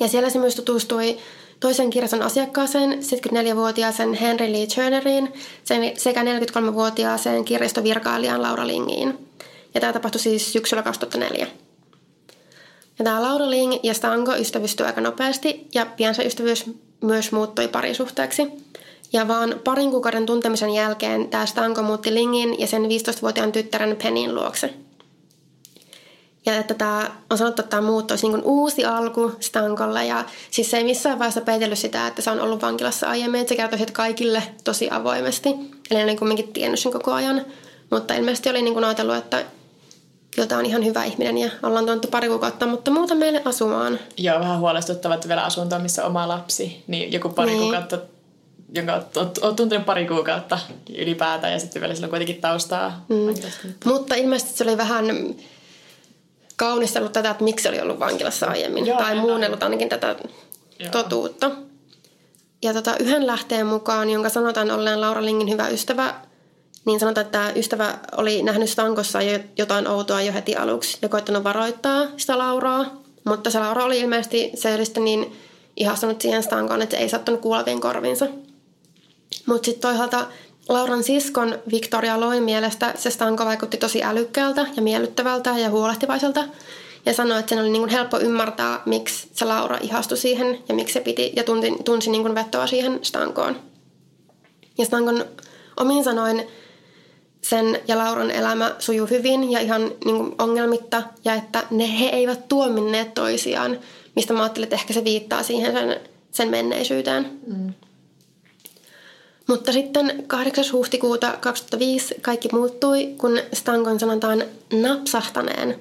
[0.01, 1.19] Ja siellä se myös tutustui
[1.61, 5.33] toisen kirjaston asiakkaaseen 74-vuotiaaseen Henry Lee Turneriin
[5.97, 9.29] sekä 43-vuotiaaseen kirjastovirkailijaan Laura Lingiin.
[9.75, 11.64] Ja tämä tapahtui siis syksyllä 2004.
[12.99, 16.65] Ja tämä Laura Ling ja Stanko ystävystyi aika nopeasti ja pian se ystävyys
[17.01, 18.47] myös muuttui parisuhteeksi.
[19.13, 24.35] Ja vaan parin kuukauden tuntemisen jälkeen tämä Stanko muutti Lingin ja sen 15-vuotiaan tyttären Penin
[24.35, 24.75] luokse–
[26.47, 30.07] ja että tämä on sanottu, että tämä muutto olisi niin uusi alku Stankolle.
[30.07, 33.41] Ja siis se ei missään vaiheessa peitellyt sitä, että se on ollut vankilassa aiemmin.
[33.41, 35.49] Että se kertoi kaikille tosi avoimesti.
[35.91, 37.45] Eli ne oli kuitenkin tiennyt sen koko ajan.
[37.91, 39.45] Mutta ilmeisesti oli niin ajatellut, että
[40.35, 43.99] kyllä tämä on ihan hyvä ihminen ja ollaan tuonut pari kuukautta, mutta muuta meille asumaan.
[44.17, 47.61] Joo, vähän huolestuttava, että vielä asuntoa, missä oma lapsi, niin joku pari niin.
[47.63, 47.99] kuukautta
[48.75, 50.59] jonka olet tuntenut pari kuukautta
[50.99, 53.05] ylipäätään ja sitten vielä sillä on kuitenkin taustaa.
[53.09, 53.35] Mm.
[53.85, 55.35] Mutta ilmeisesti se oli vähän
[56.57, 58.87] kaunistellut tätä, että miksi oli ollut vankilassa aiemmin.
[58.87, 60.17] Joo, tai muunnellut ainakin tätä
[60.79, 60.91] Joo.
[60.91, 61.51] totuutta.
[62.63, 66.15] Ja tota, yhden lähteen mukaan, jonka sanotaan olleen Laura Lingin hyvä ystävä,
[66.85, 69.19] niin sanotaan, että ystävä oli nähnyt Stankossa
[69.59, 73.03] jotain outoa jo heti aluksi ja koittanut varoittaa sitä Lauraa.
[73.25, 75.37] Mutta se Laura oli ilmeisesti, se oli sitten niin
[75.77, 78.27] ihastunut siihen Stankoon, että se ei sattunut kuulevien korvinsa.
[79.47, 80.27] Mutta sitten toisaalta
[80.69, 86.45] Lauran siskon Victoria Loin mielestä se stanko vaikutti tosi älykkäältä ja miellyttävältä ja huolehtivaiselta.
[87.07, 90.93] Ja sanoi, että sen oli niin helppo ymmärtää, miksi se Laura ihastui siihen ja miksi
[90.93, 93.57] se piti ja tunsi, tunsi niin vetoa siihen stankoon.
[94.79, 95.25] Ja stankon
[95.77, 96.49] omin sanoin
[97.45, 102.49] sen ja Lauran elämä sujuu hyvin ja ihan niin ongelmitta ja että ne he eivät
[102.49, 103.79] tuominneet toisiaan,
[104.17, 106.01] mistä mä ajattelin, että ehkä se viittaa siihen sen,
[106.33, 107.31] sen menneisyyteen.
[107.47, 107.73] Mm.
[109.47, 110.65] Mutta sitten 8.
[110.73, 115.81] huhtikuuta 2005 kaikki muuttui, kun Stankon sanotaan napsahtaneen.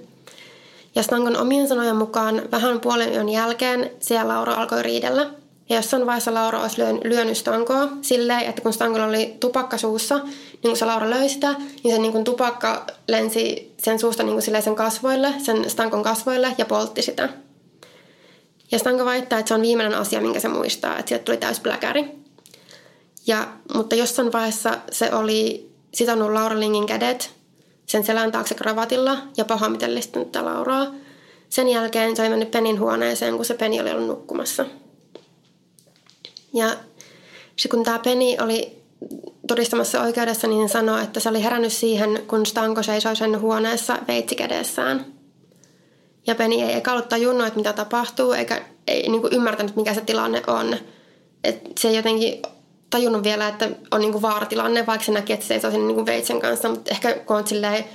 [0.95, 5.30] Ja Stankon omien sanojen mukaan vähän puolen yön jälkeen siellä Laura alkoi riidellä.
[5.73, 10.62] Ja jossain vaiheessa Laura olisi lyönyt Stankoa silleen, että kun Stankolla oli tupakka suussa, niin
[10.62, 14.63] kun se Laura löi sitä, niin se niin kuin tupakka lensi sen suusta niin kuin
[14.63, 17.29] sen kasvoille, sen Stankon kasvoille ja poltti sitä.
[18.71, 21.59] Ja Stanko väittää, että se on viimeinen asia, minkä se muistaa, että sieltä tuli täys
[21.59, 22.05] bläkäri.
[23.27, 27.31] Ja, mutta jossain vaiheessa se oli sitonut Laura Lingin kädet
[27.86, 30.88] sen selän taakse kravatilla ja pahoinpitellistänyt Lauraa.
[31.49, 34.65] Sen jälkeen se oli mennyt Penin huoneeseen, kun se Peni oli ollut nukkumassa.
[36.53, 36.67] Ja
[37.55, 38.83] se, kun tämä Peni oli
[39.47, 44.35] todistamassa oikeudessa, niin sanoi, että se oli herännyt siihen, kun Stanko seisoi sen huoneessa veitsi
[44.35, 45.05] kädessään.
[46.27, 49.93] Ja Peni ei eka ollut tajunnut, että mitä tapahtuu, eikä ei niin kuin ymmärtänyt, mikä
[49.93, 50.75] se tilanne on.
[51.43, 52.41] Et se jotenkin
[52.89, 56.41] tajunnut vielä, että on niinku vaaratilanne, vaikka se näki, että se seisoo sen niinku veitsen
[56.41, 56.69] kanssa.
[56.69, 57.85] Mutta ehkä kun oot silleen,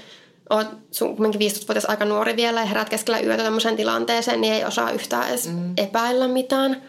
[0.51, 4.64] oot sun kumminkin 15-vuotias aika nuori vielä ja herät keskellä yötä tämmöiseen tilanteeseen, niin ei
[4.64, 5.75] osaa yhtään edes mm.
[5.77, 6.83] epäillä mitään.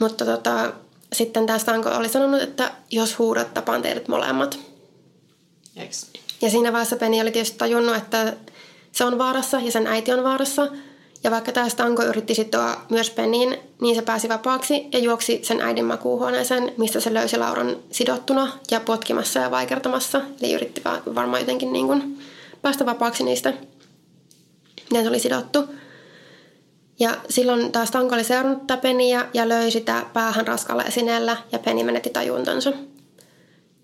[0.00, 0.72] Mutta tota,
[1.12, 4.58] sitten tämä Stanko oli sanonut, että jos huudat, tapaan teidät molemmat.
[5.76, 6.06] Eks.
[6.42, 8.36] Ja siinä vaiheessa Penny oli tietysti tajunnut, että
[8.92, 10.68] se on vaarassa ja sen äiti on vaarassa.
[11.24, 15.60] Ja vaikka tämä Stanko yritti sitoa myös Penniin, niin se pääsi vapaaksi ja juoksi sen
[15.60, 20.20] äidin makuuhuoneeseen, mistä se löysi Lauran sidottuna ja potkimassa ja vaikertamassa.
[20.42, 20.82] Eli yritti
[21.14, 22.22] varmaan jotenkin niin kuin
[22.62, 23.52] päästä vapaaksi niistä,
[24.90, 25.68] miten se oli sidottu.
[27.00, 31.58] Ja silloin taas Stanko oli seurannut tätä Peniä ja löi sitä päähän raskalla esineellä ja
[31.58, 32.72] Peni menetti tajuntansa.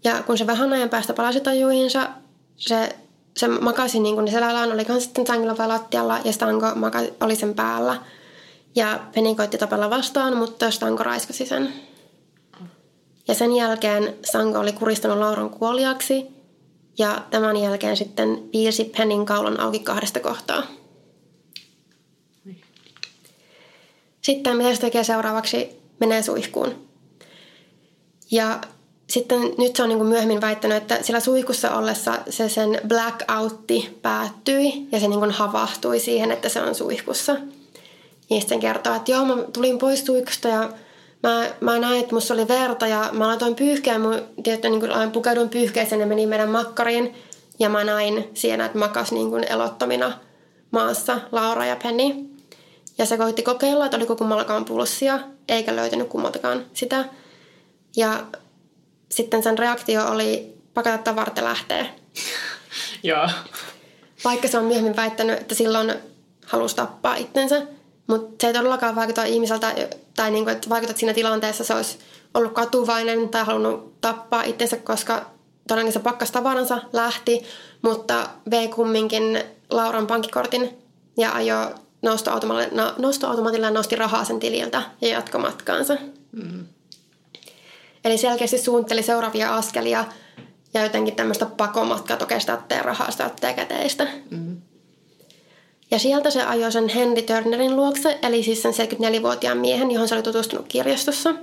[0.05, 2.09] Ja kun se vähän ajan päästä palasi tajuihinsa,
[2.57, 2.97] se,
[3.37, 7.55] se makasi niin kuin selällään, oli sitten sängyllä vai lattialla ja Stanko maka, oli sen
[7.55, 7.97] päällä.
[8.75, 11.73] Ja Penny koitti tapella vastaan, mutta Stanko raiskasi sen.
[13.29, 16.27] Ja sen jälkeen Stanko oli kuristanut Lauran kuoliaksi
[16.99, 20.63] ja tämän jälkeen sitten piirsi Pennin kaulan auki kahdesta kohtaa.
[24.27, 25.81] Sitten mitä se tekee seuraavaksi?
[26.01, 26.75] Menee suihkuun.
[28.31, 28.61] Ja
[29.07, 33.99] sitten nyt se on niin kuin myöhemmin väittänyt, että sillä suihkussa ollessa se sen blackoutti
[34.03, 37.37] päättyi ja se niin kuin havahtui siihen, että se on suihkussa.
[38.31, 40.71] Ja sitten kertoo, että joo, mä tulin pois suihkusta ja
[41.23, 45.11] mä, mä näin, että musta oli verta ja mä laitoin pyyhkeä, mun, tietysti niin kuin
[45.13, 47.15] pukeuduin pyyhkeeseen ja menin meidän makkariin.
[47.59, 50.13] Ja mä näin siinä, että makas niin kuin elottomina
[50.71, 52.36] maassa Laura ja Penny.
[52.99, 57.05] Ja se koitti kokeilla, että oliko kummallakaan pulssia, eikä löytänyt kummaltakaan sitä.
[57.97, 58.27] Ja
[59.09, 61.91] sitten sen reaktio oli pakata tavarat ja lähtee.
[63.03, 63.29] Joo.
[64.25, 65.93] Vaikka se on myöhemmin väittänyt, että silloin
[66.47, 67.63] halusi tappaa itsensä.
[68.07, 69.75] Mutta se ei todellakaan vaikuta ihmiseltä,
[70.17, 71.99] tai niinku, että vaikuta, että siinä tilanteessa se olisi
[72.35, 75.31] ollut katuvainen tai halunnut tappaa itsensä, koska
[75.69, 77.43] todennäköisesti se pakkas tavaransa, lähti,
[77.83, 80.79] mutta vei kumminkin Lauran pankkikortin
[81.17, 85.97] ja ajoi nostoautomaatilla ja nosti rahaa sen tililtä ja jatkoi matkaansa.
[86.33, 86.67] Mm.
[88.05, 90.05] Eli selkeästi suunnitteli seuraavia askelia
[90.75, 94.07] ja jotenkin tämmöistä pakomatkaa, okei, sitä rahaa, sitä käteistä.
[94.31, 94.57] Mm.
[95.91, 100.15] Ja sieltä se ajoi sen Henry Turnerin luokse, eli siis sen 74-vuotiaan miehen, johon se
[100.15, 101.35] oli tutustunut kirjastossa.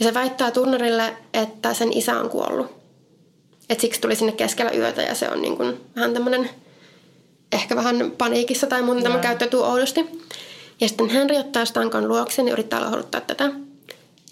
[0.00, 2.66] Ja se väittää Turnerille, että sen isä on kuollut.
[3.70, 6.50] Et siksi tuli sinne keskellä yötä ja se on niin kuin vähän tämmöinen
[7.54, 10.24] ehkä vähän paniikissa tai muuten tämä käyttäytyy oudosti.
[10.80, 13.44] Ja sitten Henry ottaa Stankon luoksen ja yrittää lohduttaa tätä.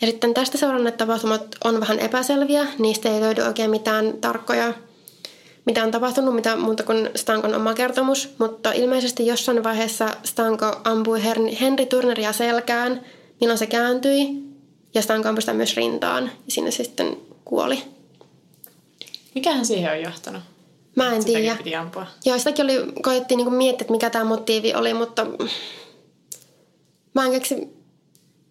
[0.01, 2.67] Ja sitten tästä seurannut tapahtumat on vähän epäselviä.
[2.79, 4.75] Niistä ei löydy oikein mitään tarkkoja,
[5.65, 8.35] mitä on tapahtunut, mitä muuta kuin Stankon oma kertomus.
[8.39, 11.23] Mutta ilmeisesti jossain vaiheessa Stanko ampui
[11.61, 13.01] Henry Turneria selkään,
[13.41, 14.27] milloin se kääntyi.
[14.95, 16.25] Ja Stanko ampui sitä myös rintaan.
[16.25, 17.83] Ja sinne se sitten kuoli.
[19.35, 20.43] Mikähän siihen on johtanut?
[20.95, 21.57] Mä en tiedä.
[21.57, 22.07] piti ampua.
[22.25, 25.27] Joo, sitäkin oli, koettiin niinku miettiä, että mikä tämä motiivi oli, mutta
[27.15, 27.83] mä en keksi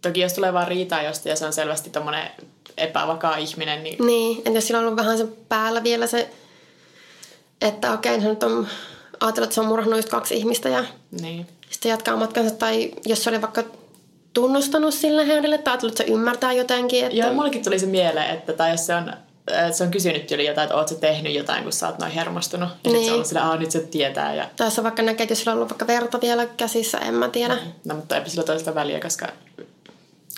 [0.02, 2.28] Toki jos tulee vaan riitaa josta ja se on selvästi tommonen
[2.78, 4.06] epävakaa ihminen, niin...
[4.06, 6.30] Niin, että jos sillä on ollut vähän se päällä vielä se,
[7.62, 8.68] että okei, okay, nyt on
[9.20, 10.86] ajatellut, että se on murhannut just kaksi ihmistä ja
[11.22, 11.48] niin.
[11.70, 12.56] sitten jatkaa matkansa.
[12.56, 13.64] Tai jos se oli vaikka
[14.34, 17.06] tunnustanut sille heille tai ajatellut, että se ymmärtää jotenkin.
[17.06, 17.18] Että...
[17.18, 19.14] Joo, mullekin tuli se mieleen, että tai jos se on
[19.72, 22.70] se on kysynyt yli jotain, että oot sä tehnyt jotain, kun sä oot noin hermostunut.
[22.84, 23.06] Ja niin.
[23.06, 24.36] se on sillä, nyt se tietää.
[24.36, 24.50] Ja...
[24.56, 27.30] Tai se vaikka näkee, että jos sillä on ollut vaikka verta vielä käsissä, en mä
[27.30, 27.58] tiedä.
[27.86, 29.28] No, mutta eipä sillä toista väliä, koska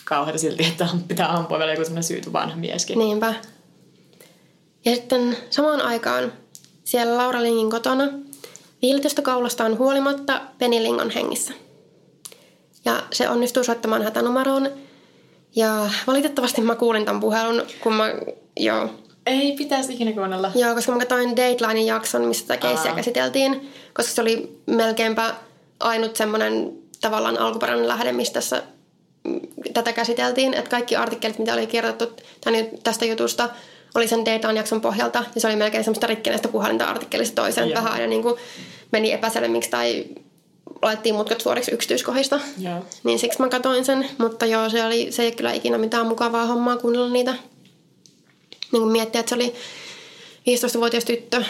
[0.05, 2.99] kauheita silti, että pitää ampua vielä joku semmoinen syyty vanha mieskin.
[2.99, 3.33] Niinpä.
[4.85, 6.33] Ja sitten samaan aikaan
[6.83, 8.03] siellä Laura Lingin kotona
[8.81, 11.53] viilitystä kaulastaan huolimatta Penny Ling on hengissä.
[12.85, 14.69] Ja se onnistuu soittamaan hätänumeroon.
[15.55, 18.05] Ja valitettavasti mä kuulin tämän puhelun, kun mä,
[18.57, 18.89] joo.
[19.25, 20.51] Ei pitäisi ikinä kuunnella.
[20.55, 23.71] Joo, koska mä katsoin Datelinein jakson, missä tätä keissiä käsiteltiin.
[23.93, 25.35] Koska se oli melkeinpä
[25.79, 28.63] ainut semmoinen tavallaan alkuperäinen lähde, mistä tässä
[29.73, 32.23] tätä käsiteltiin, että kaikki artikkelit, mitä oli kirjoitettu
[32.83, 33.49] tästä jutusta,
[33.95, 35.23] oli sen Datan jakson pohjalta.
[35.35, 37.75] Ja se oli melkein semmoista rikkeneistä puhelinta artikkelista toisen ja.
[37.75, 38.35] vähän ja niin kuin
[38.91, 40.05] meni epäselvemmiksi tai
[40.81, 42.39] laitettiin mutkat suoriksi yksityiskohdista.
[42.57, 42.81] Ja.
[43.03, 44.09] Niin siksi mä katsoin sen.
[44.17, 47.35] Mutta joo, se, oli, se ei kyllä ikinä mitään mukavaa hommaa kuunnella niitä.
[48.73, 49.55] Niin miettiä, että se oli
[50.49, 51.43] 15-vuotias tyttö.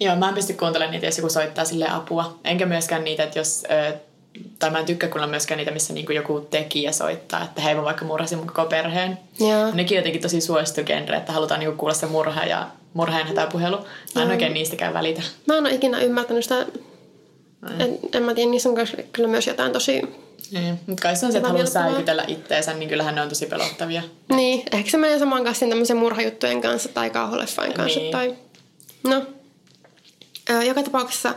[0.00, 2.38] Joo, mä en pysty kuuntelemaan niitä, jos joku soittaa sille apua.
[2.44, 3.62] Enkä myöskään niitä, että jos
[4.58, 7.84] tai mä en tykkää kuulla myöskään niitä, missä niinku joku tekijä soittaa, että hei mä
[7.84, 9.18] vaikka murhasin mun koko perheen.
[9.40, 9.70] Joo.
[9.74, 13.76] Nekin jotenkin tosi suosittu genre, että halutaan niinku kuulla se murha ja murheen hätäpuhelu.
[14.14, 14.30] Mä en Joo.
[14.32, 15.22] oikein niistäkään välitä.
[15.46, 16.66] Mä en ole ikinä ymmärtänyt sitä.
[17.78, 18.74] En, en mä tiedä, niissä on
[19.12, 20.02] kyllä myös jotain tosi...
[20.52, 23.46] Niin, mutta kai se on se, että haluaa säikytellä itteensä, niin kyllähän ne on tosi
[23.46, 24.02] pelottavia.
[24.28, 28.00] Niin, ehkä se menee saman kanssa tämmöisen murhajuttujen kanssa tai kauhuleffain kanssa.
[28.00, 28.12] Niin.
[28.12, 28.36] Tai...
[29.04, 29.22] No,
[30.66, 31.34] joka tapauksessa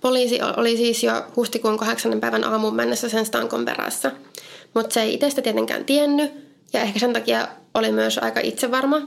[0.00, 4.12] Poliisi oli siis jo huhtikuun kahdeksannen päivän aamun mennessä sen stankon perässä.
[4.74, 6.32] Mutta se ei itsestä tietenkään tiennyt
[6.72, 9.00] ja ehkä sen takia oli myös aika itsevarma.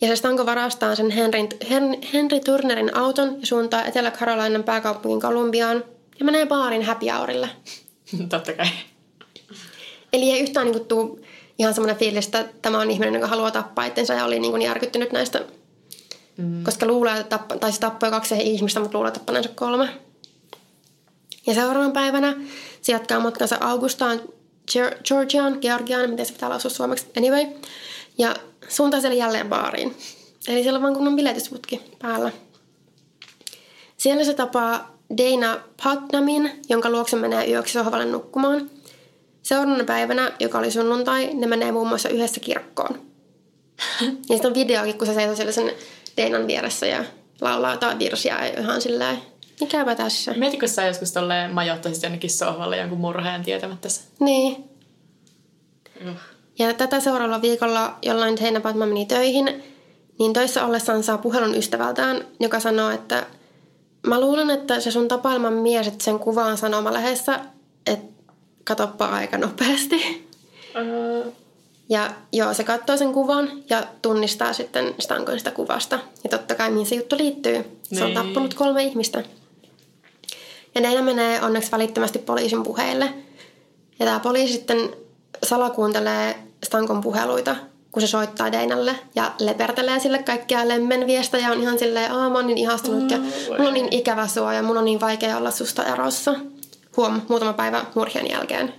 [0.00, 1.48] Ja se stanko varastaa sen Henry,
[2.12, 5.84] Henry Turnerin auton ja suuntaa Etelä-Carolinan pääkaupungin Kolumbiaan,
[6.18, 7.48] ja menee baarin happy hourille.
[8.28, 8.66] Totta kai.
[10.12, 11.20] Eli ei yhtään niin tuu
[11.58, 14.62] ihan semmoinen fiilis, että tämä on ihminen, joka haluaa tappaa itsensä ja oli niin kuin
[14.62, 15.44] järkyttynyt näistä.
[16.36, 16.64] Mm.
[16.64, 19.88] Koska luulee, että tappa, tai se tappoi kaksi ihmistä, mutta luulee tappaneensa kolme.
[21.46, 22.36] Ja seuraavan päivänä
[22.82, 24.20] se jatkaa matkansa Augustaan
[25.08, 27.46] Georgian, Georgian, miten se pitää lausua suomeksi, anyway.
[28.18, 28.34] Ja
[28.68, 29.96] suuntaa siellä jälleen baariin.
[30.48, 32.32] Eli siellä on vaan kunnon biletysputki päällä.
[33.96, 38.70] Siellä se tapaa Dana Putnamin, jonka luokse menee yöksi sohvalle nukkumaan.
[39.42, 42.94] Seuraavana päivänä, joka oli sunnuntai, ne menee muun muassa yhdessä kirkkoon.
[44.00, 45.72] ja sitten on videokin, kun se seisoo siellä sen
[46.16, 47.04] Danan vieressä ja
[47.40, 49.18] laulaa jotain virsiä ihan silleen,
[49.60, 50.34] mikäpä tässä.
[50.36, 54.00] Mietitkö sä joskus tolleen majoittaisit jonnekin sohvalle jonkun murheen tietämättä se?
[54.20, 54.64] Niin.
[56.08, 56.16] Uh.
[56.58, 59.62] Ja tätä seuraavalla viikolla jollain Putman meni töihin,
[60.18, 63.26] niin töissä ollessaan saa puhelun ystävältään, joka sanoo, että
[64.06, 67.40] mä luulen, että se sun tapailman mies, että sen kuvaan sanomalehdessä,
[67.86, 68.22] että
[68.64, 70.26] katoppa aika nopeasti.
[70.74, 71.32] Uh.
[71.88, 75.98] Ja joo, se katsoo sen kuvan ja tunnistaa sitten Stankon sitä kuvasta.
[76.24, 77.80] Ja totta kai mihin se juttu liittyy.
[77.82, 78.04] Se niin.
[78.04, 79.22] on tappanut kolme ihmistä.
[80.74, 83.14] Ja Neina menee onneksi välittömästi poliisin puheille.
[83.98, 84.90] Ja tämä poliisi sitten
[85.42, 87.56] salakuuntelee Stankon puheluita
[87.92, 92.38] kun se soittaa Deinalle ja lepertelee sille kaikkia lemmenviestä ja on ihan silleen, aah mä
[92.38, 95.36] oon niin ihastunut mm, ja mulla on niin ikävä sua ja mun on niin vaikea
[95.36, 96.34] olla susta erossa.
[96.96, 98.74] Huom, muutama päivä murhien jälkeen.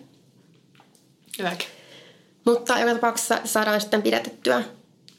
[1.39, 1.67] Hyväkin.
[2.45, 4.63] Mutta joka tapauksessa saadaan sitten pidetettyä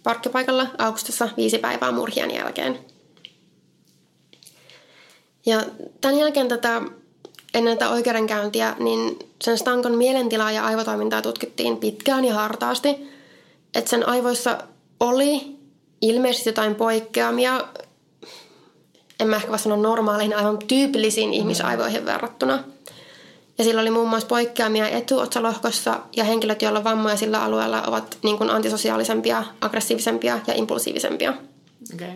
[0.03, 2.79] parkkipaikalla Augustassa viisi päivää murhien jälkeen.
[5.47, 5.63] Ja
[6.01, 6.83] tämän jälkeen tätä,
[7.55, 12.97] ennen tätä oikeudenkäyntiä, niin sen Stankon mielentilaa ja aivotoimintaa tutkittiin pitkään ja hartaasti–
[13.75, 14.59] että sen aivoissa
[15.01, 15.57] oli
[16.01, 17.65] ilmeisesti jotain poikkeamia,
[19.21, 21.33] en mä ehkä vaan sano normaaleihin, aivan tyypillisiin mm.
[21.33, 22.65] ihmisaivoihin verrattuna.
[23.59, 28.19] Ja sillä oli muun muassa poikkeamia etuotsalohkossa ja henkilöt, joilla on vammoja sillä alueella, ovat
[28.23, 31.35] niin kuin antisosiaalisempia, aggressiivisempia ja impulsiivisempia.
[31.95, 32.13] Okay.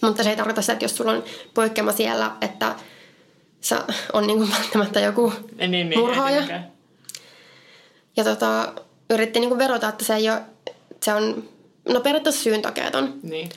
[0.00, 1.24] Mutta se ei tarkoita sitä, että jos sulla on
[1.54, 2.74] poikkeama siellä, että
[3.60, 6.62] sä on niin kuin välttämättä joku niin, niin, murhaaja.
[8.16, 8.72] Ja tota,
[9.10, 10.42] yritti niin kuin verota, että se ei ole
[11.02, 11.48] se on
[11.88, 13.14] no periaatteessa syyntakeeton.
[13.22, 13.48] Niin.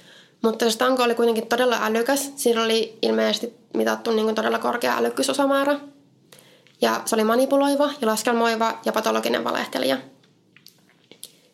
[0.42, 2.32] Mutta se tanko oli kuitenkin todella älykäs.
[2.36, 5.80] Siinä oli ilmeisesti mitattu niin kuin todella korkea älykkyysosamäärä.
[6.82, 9.98] Ja se oli manipuloiva ja laskelmoiva ja patologinen valehtelija.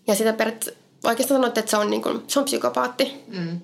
[0.07, 3.23] Ja sitä periaatteessa oikeastaan sanottiin, että se on, niin kuin, se on psykopaatti.
[3.27, 3.59] Mm.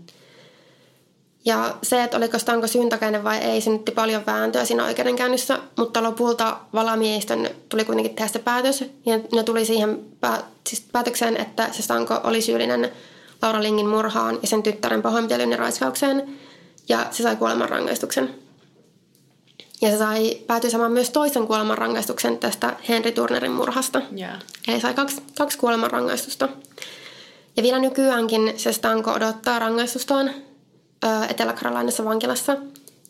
[1.46, 6.58] Ja se, että oliko Stanko syyntakeinen vai ei, synnytti paljon vääntöä siinä oikeudenkäynnissä, mutta lopulta
[6.74, 8.84] valamiehistön tuli kuitenkin tehdä se päätös.
[9.06, 12.92] Ja ne tuli siihen pää, siis päätökseen, että se Stanko oli syyllinen
[13.42, 16.40] Laura Lingin murhaan ja sen tyttären pahoinpitelyyn ja raiskaukseen.
[16.90, 18.36] Ja se sai kuolemanrangaistuksen.
[19.82, 24.02] Ja se sai, päätyi saamaan myös toisen kuolemanrangaistuksen tästä Henry Turnerin murhasta.
[24.20, 24.40] Yeah.
[24.68, 26.50] Eli sai kaksi, kaksi kuolemanrangaistusta.
[27.58, 30.32] Ja vielä nykyäänkin se Stanko odottaa rangaistustaan
[31.30, 32.58] Etelä-Karolainassa vankilassa.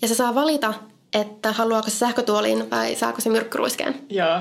[0.02, 0.74] Ja se saa valita,
[1.14, 4.02] että haluaako se sähkötuoliin vai saako se myrkkyruiskeen.
[4.10, 4.40] Joo.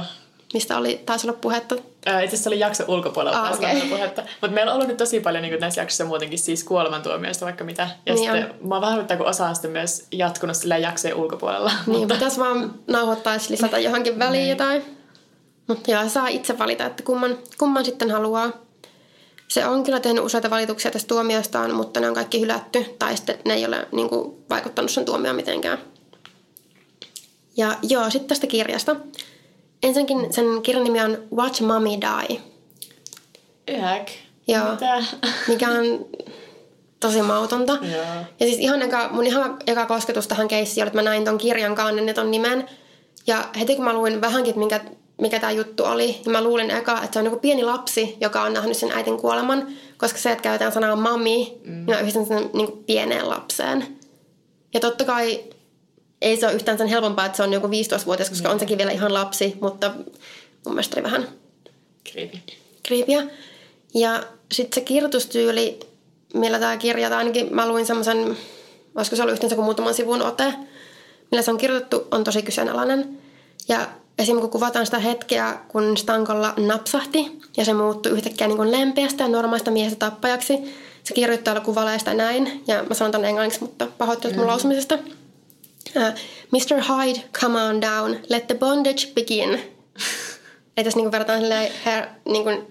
[0.55, 1.75] Mistä oli taas ollut puhetta.
[1.75, 3.81] Itse asiassa oli jakso ulkopuolella ah, okay.
[3.89, 4.23] puhetta.
[4.23, 7.89] Mutta meillä on ollut nyt tosi paljon niin näissä jaksoissa muutenkin siis kuolemantuomioista vaikka mitä.
[8.07, 8.69] Ja niin sitten on.
[8.69, 11.73] mä oon vähän kun osa on sitten myös jatkunut sillä jaksojen ulkopuolella.
[11.87, 14.51] Niin, mutta pitäisi vaan nauhoittaisi lisätä johonkin väliin niin.
[14.51, 14.83] jotain.
[15.67, 18.51] Mutta joo, saa itse valita, että kumman, kumman sitten haluaa.
[19.53, 23.39] Se on kyllä tehnyt useita valituksia tästä tuomiostaan, mutta ne on kaikki hylätty tai sitten
[23.45, 25.79] ne ei ole niin kuin, vaikuttanut sen tuomioon mitenkään.
[27.57, 28.97] Ja joo, sitten tästä kirjasta.
[29.83, 32.41] Ensinnäkin sen kirjan nimi on Watch Mommy Die.
[33.69, 34.11] Yhäk.
[34.49, 34.71] Joo.
[34.71, 35.05] Mitä?
[35.49, 36.07] Mikä on
[37.01, 37.73] tosi mautonta.
[37.73, 38.05] Joo.
[38.41, 41.39] Ja siis ihan eka, mun ihan eka kosketus tähän keissiin oli, että mä näin ton
[41.39, 42.69] kirjan kannen ton nimen.
[43.27, 44.81] Ja heti kun mä luin vähänkin, että minkä
[45.23, 46.21] mikä tämä juttu oli.
[46.25, 49.17] Ja mä luulin eka, että se on joku pieni lapsi, joka on nähnyt sen äitin
[49.17, 51.73] kuoleman, koska se, että käytetään sanaa mami, mm.
[51.73, 53.87] niin mä yhdistän sen niin pieneen lapseen.
[54.75, 55.41] Ja totta kai
[56.23, 58.53] ei se ole yhtään sen helpompaa, että se on joku 15-vuotias, koska mm.
[58.53, 59.91] on sekin vielä ihan lapsi, mutta
[60.65, 61.29] mun mielestä oli vähän
[62.87, 63.23] creepyä.
[63.95, 65.81] Ja sitten se kirjoitustyyli,
[66.35, 68.37] millä tämä kirja, ainakin mä luin semmoisen,
[68.95, 70.55] olisiko se ollut yhteensä kuin muutaman sivun ote,
[71.31, 73.19] millä se on kirjoitettu, on tosi kyseenalainen.
[73.69, 73.89] Ja
[74.19, 74.41] Esim.
[74.41, 79.29] kun kuvataan sitä hetkeä, kun Stankolla napsahti ja se muuttui yhtäkkiä niin kuin lempeästä ja
[79.29, 80.59] normaalista miehestä tappajaksi.
[81.05, 84.51] Se kirjoittajalla kuvailee sitä näin, ja mä sanon tämän englanniksi, mutta pahoittelut mun mm.
[84.51, 84.95] lausumisesta.
[84.95, 86.03] Uh,
[86.51, 86.83] Mr.
[86.89, 89.51] Hyde, come on down, let the bondage begin.
[90.77, 92.67] Että jos niin verrataan silleen, her, niin kuin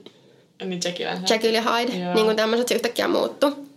[0.66, 0.82] niin
[1.30, 2.14] Jekyll ja Hyde, Joo.
[2.14, 3.68] niin kuin tämmöiset se yhtäkkiä muuttu.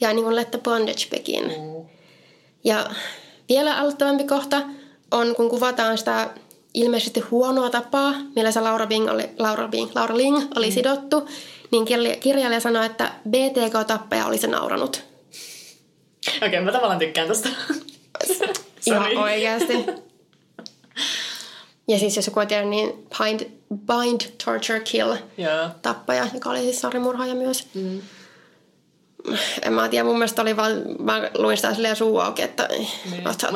[0.00, 1.44] Ja niin kuin let the bondage begin.
[1.44, 1.88] Mm.
[2.64, 2.90] Ja
[3.48, 4.62] vielä aloittavampi kohta–
[5.10, 6.30] on, kun kuvataan sitä
[6.78, 10.72] ilmeisesti huonoa tapaa, millä se Laura, Bing oli, Laura, Bing, Laura Ling oli mm.
[10.72, 11.28] sidottu,
[11.70, 11.84] niin
[12.20, 15.02] kirjailija sanoi, että BTK-tappaja oli se nauranut.
[16.36, 17.48] Okei, okay, mä tavallaan tykkään tosta.
[18.86, 19.86] Ihan oikeasti.
[21.88, 23.40] Ja siis jos joku tiedä, niin bind,
[23.74, 25.68] bind, Torture, Kill Joo.
[25.82, 27.66] tappaja, joka oli siis sarjamurhaaja myös.
[27.74, 28.00] Mm.
[29.62, 32.88] En mä tiedä, mun mielestä oli vaan, mä luin sitä silleen suu auki, että niin.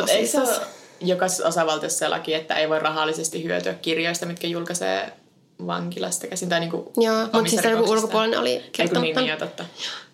[0.09, 5.12] Ei se ole jokaisessa osavaltiossa laki, että ei voi rahallisesti hyötyä kirjoista, mitkä julkaisee
[5.66, 9.05] vankilasta käsin tai niinku Joo, mutta siis joku ulkopuolinen oli kertonut.
[9.05, 9.64] Ei niin, niin, totta.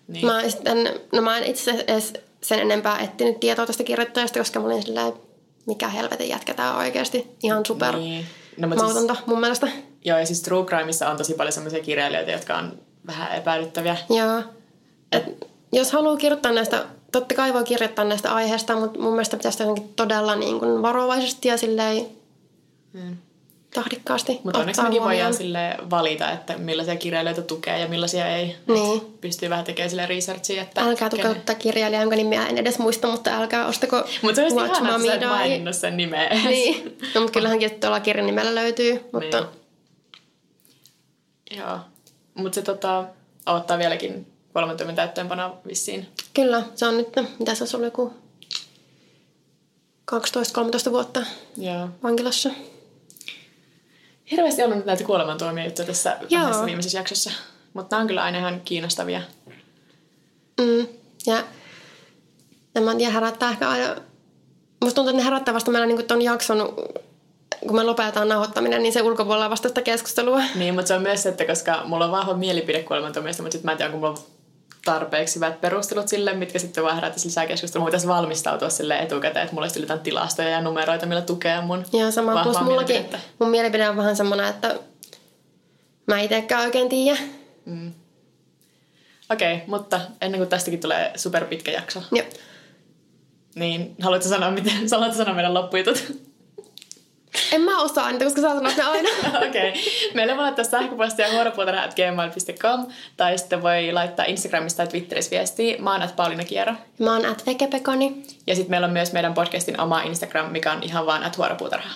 [0.07, 0.25] Niin.
[0.25, 4.65] Mä, sitten, no mä en itse edes sen enempää etsinyt tietoa tästä kirjoittajasta, koska mä
[4.65, 5.13] olin silleen,
[5.65, 7.27] mikä helvetin jätkä tää oikeasti.
[7.43, 8.25] Ihan super niin.
[8.57, 9.67] no, mautonta siis, mun mielestä.
[10.05, 13.97] Joo, ja siis True Crimeissa on tosi paljon sellaisia kirjailijoita, jotka on vähän epäilyttäviä.
[14.09, 14.43] Joo.
[15.11, 15.23] Et,
[15.73, 19.63] jos haluaa kirjoittaa näistä, totta kai voi kirjoittaa näistä aiheista, mutta mun mielestä pitäisi
[19.95, 22.05] todella niin kuin varovaisesti ja silleen
[22.93, 23.17] hmm
[23.73, 28.55] tahdikkaasti Mutta onneksi mekin voidaan sille valita, että millaisia kirjailijoita tukee ja millaisia ei.
[28.67, 29.01] Niin.
[29.21, 30.61] Pystyy vähän tekemään sille researchia.
[30.61, 34.55] Että älkää tukauttaa kirjailijaa, jonka nimeä en edes muista, mutta älkää ostako Mutta se olisi
[34.55, 36.29] ihanaa, että sä et maininnut sen nimeä.
[36.45, 36.97] Niin.
[37.15, 39.09] No, mutta kyllähän tuolla kirjan nimellä löytyy.
[39.13, 39.39] Mutta...
[39.39, 39.49] Niin.
[41.59, 41.79] Joo.
[42.33, 43.05] Mutta se tota,
[43.45, 46.07] ottaa vieläkin 30 täyttöönpanoa vissiin.
[46.39, 47.07] Kyllä, se on nyt,
[47.39, 48.13] mitä se ollut joku
[50.11, 51.23] 12-13 vuotta
[51.57, 51.89] Joo.
[52.03, 52.49] vankilassa
[54.31, 56.65] hirveästi ollut näitä kuolemantuomioita tässä Joo.
[56.65, 57.31] viimeisessä jaksossa.
[57.73, 59.21] Mutta nämä on kyllä aina ihan kiinnostavia.
[60.61, 60.87] Mm.
[61.25, 61.43] Ja
[62.97, 63.95] tiedä, herättää ehkä aina...
[64.81, 66.75] Musta tuntuu, että ne herättää vasta meillä niin ton jakson,
[67.67, 70.41] kun me lopetetaan nauhoittaminen, niin se ulkopuolella vasta sitä keskustelua.
[70.55, 73.67] Niin, mutta se on myös se, että koska mulla on vahva mielipide kuolemantuomioista, mutta sitten
[73.67, 74.38] mä en tiedä, onko mulla
[74.93, 77.83] tarpeeksi hyvät perustelut sille, mitkä sitten vaan herättäisi lisää keskustelua.
[77.83, 81.85] Mun pitäisi valmistautua sille etukäteen, että mulla olisi jotain tilastoja ja numeroita, millä tukea mun
[81.93, 83.05] Ja sama, plus mullakin,
[83.39, 84.75] mun mielipide on vähän semmoinen, että
[86.07, 87.19] mä itsekään oikein tiedä.
[87.65, 87.93] Mm.
[89.31, 92.01] Okei, okay, mutta ennen kuin tästäkin tulee super pitkä jakso.
[92.11, 92.25] Joo.
[93.55, 96.28] Niin, haluatko sanoa, miten, haluatko sanoa meidän loppujutut?
[97.51, 99.09] En mä osaa niitä, koska sä sanot ne aina.
[99.47, 99.69] Okei.
[99.69, 99.81] Okay.
[100.13, 105.77] Meille voi laittaa sähköpostia huoropuutarha.gmail.com tai sitten voi laittaa Instagramista tai Twitterissä viestiä.
[105.79, 106.73] Mä oon at Pauliina Kiero.
[106.99, 108.23] Mä oon at Vekepekoni.
[108.47, 111.89] Ja sitten meillä on myös meidän podcastin oma Instagram, mikä on ihan vaan at huoropuutarha.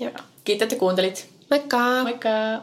[0.00, 0.12] Joo.
[0.44, 1.28] Kiitos, että kuuntelit.
[1.50, 2.02] Moikka!
[2.02, 2.60] Moikka!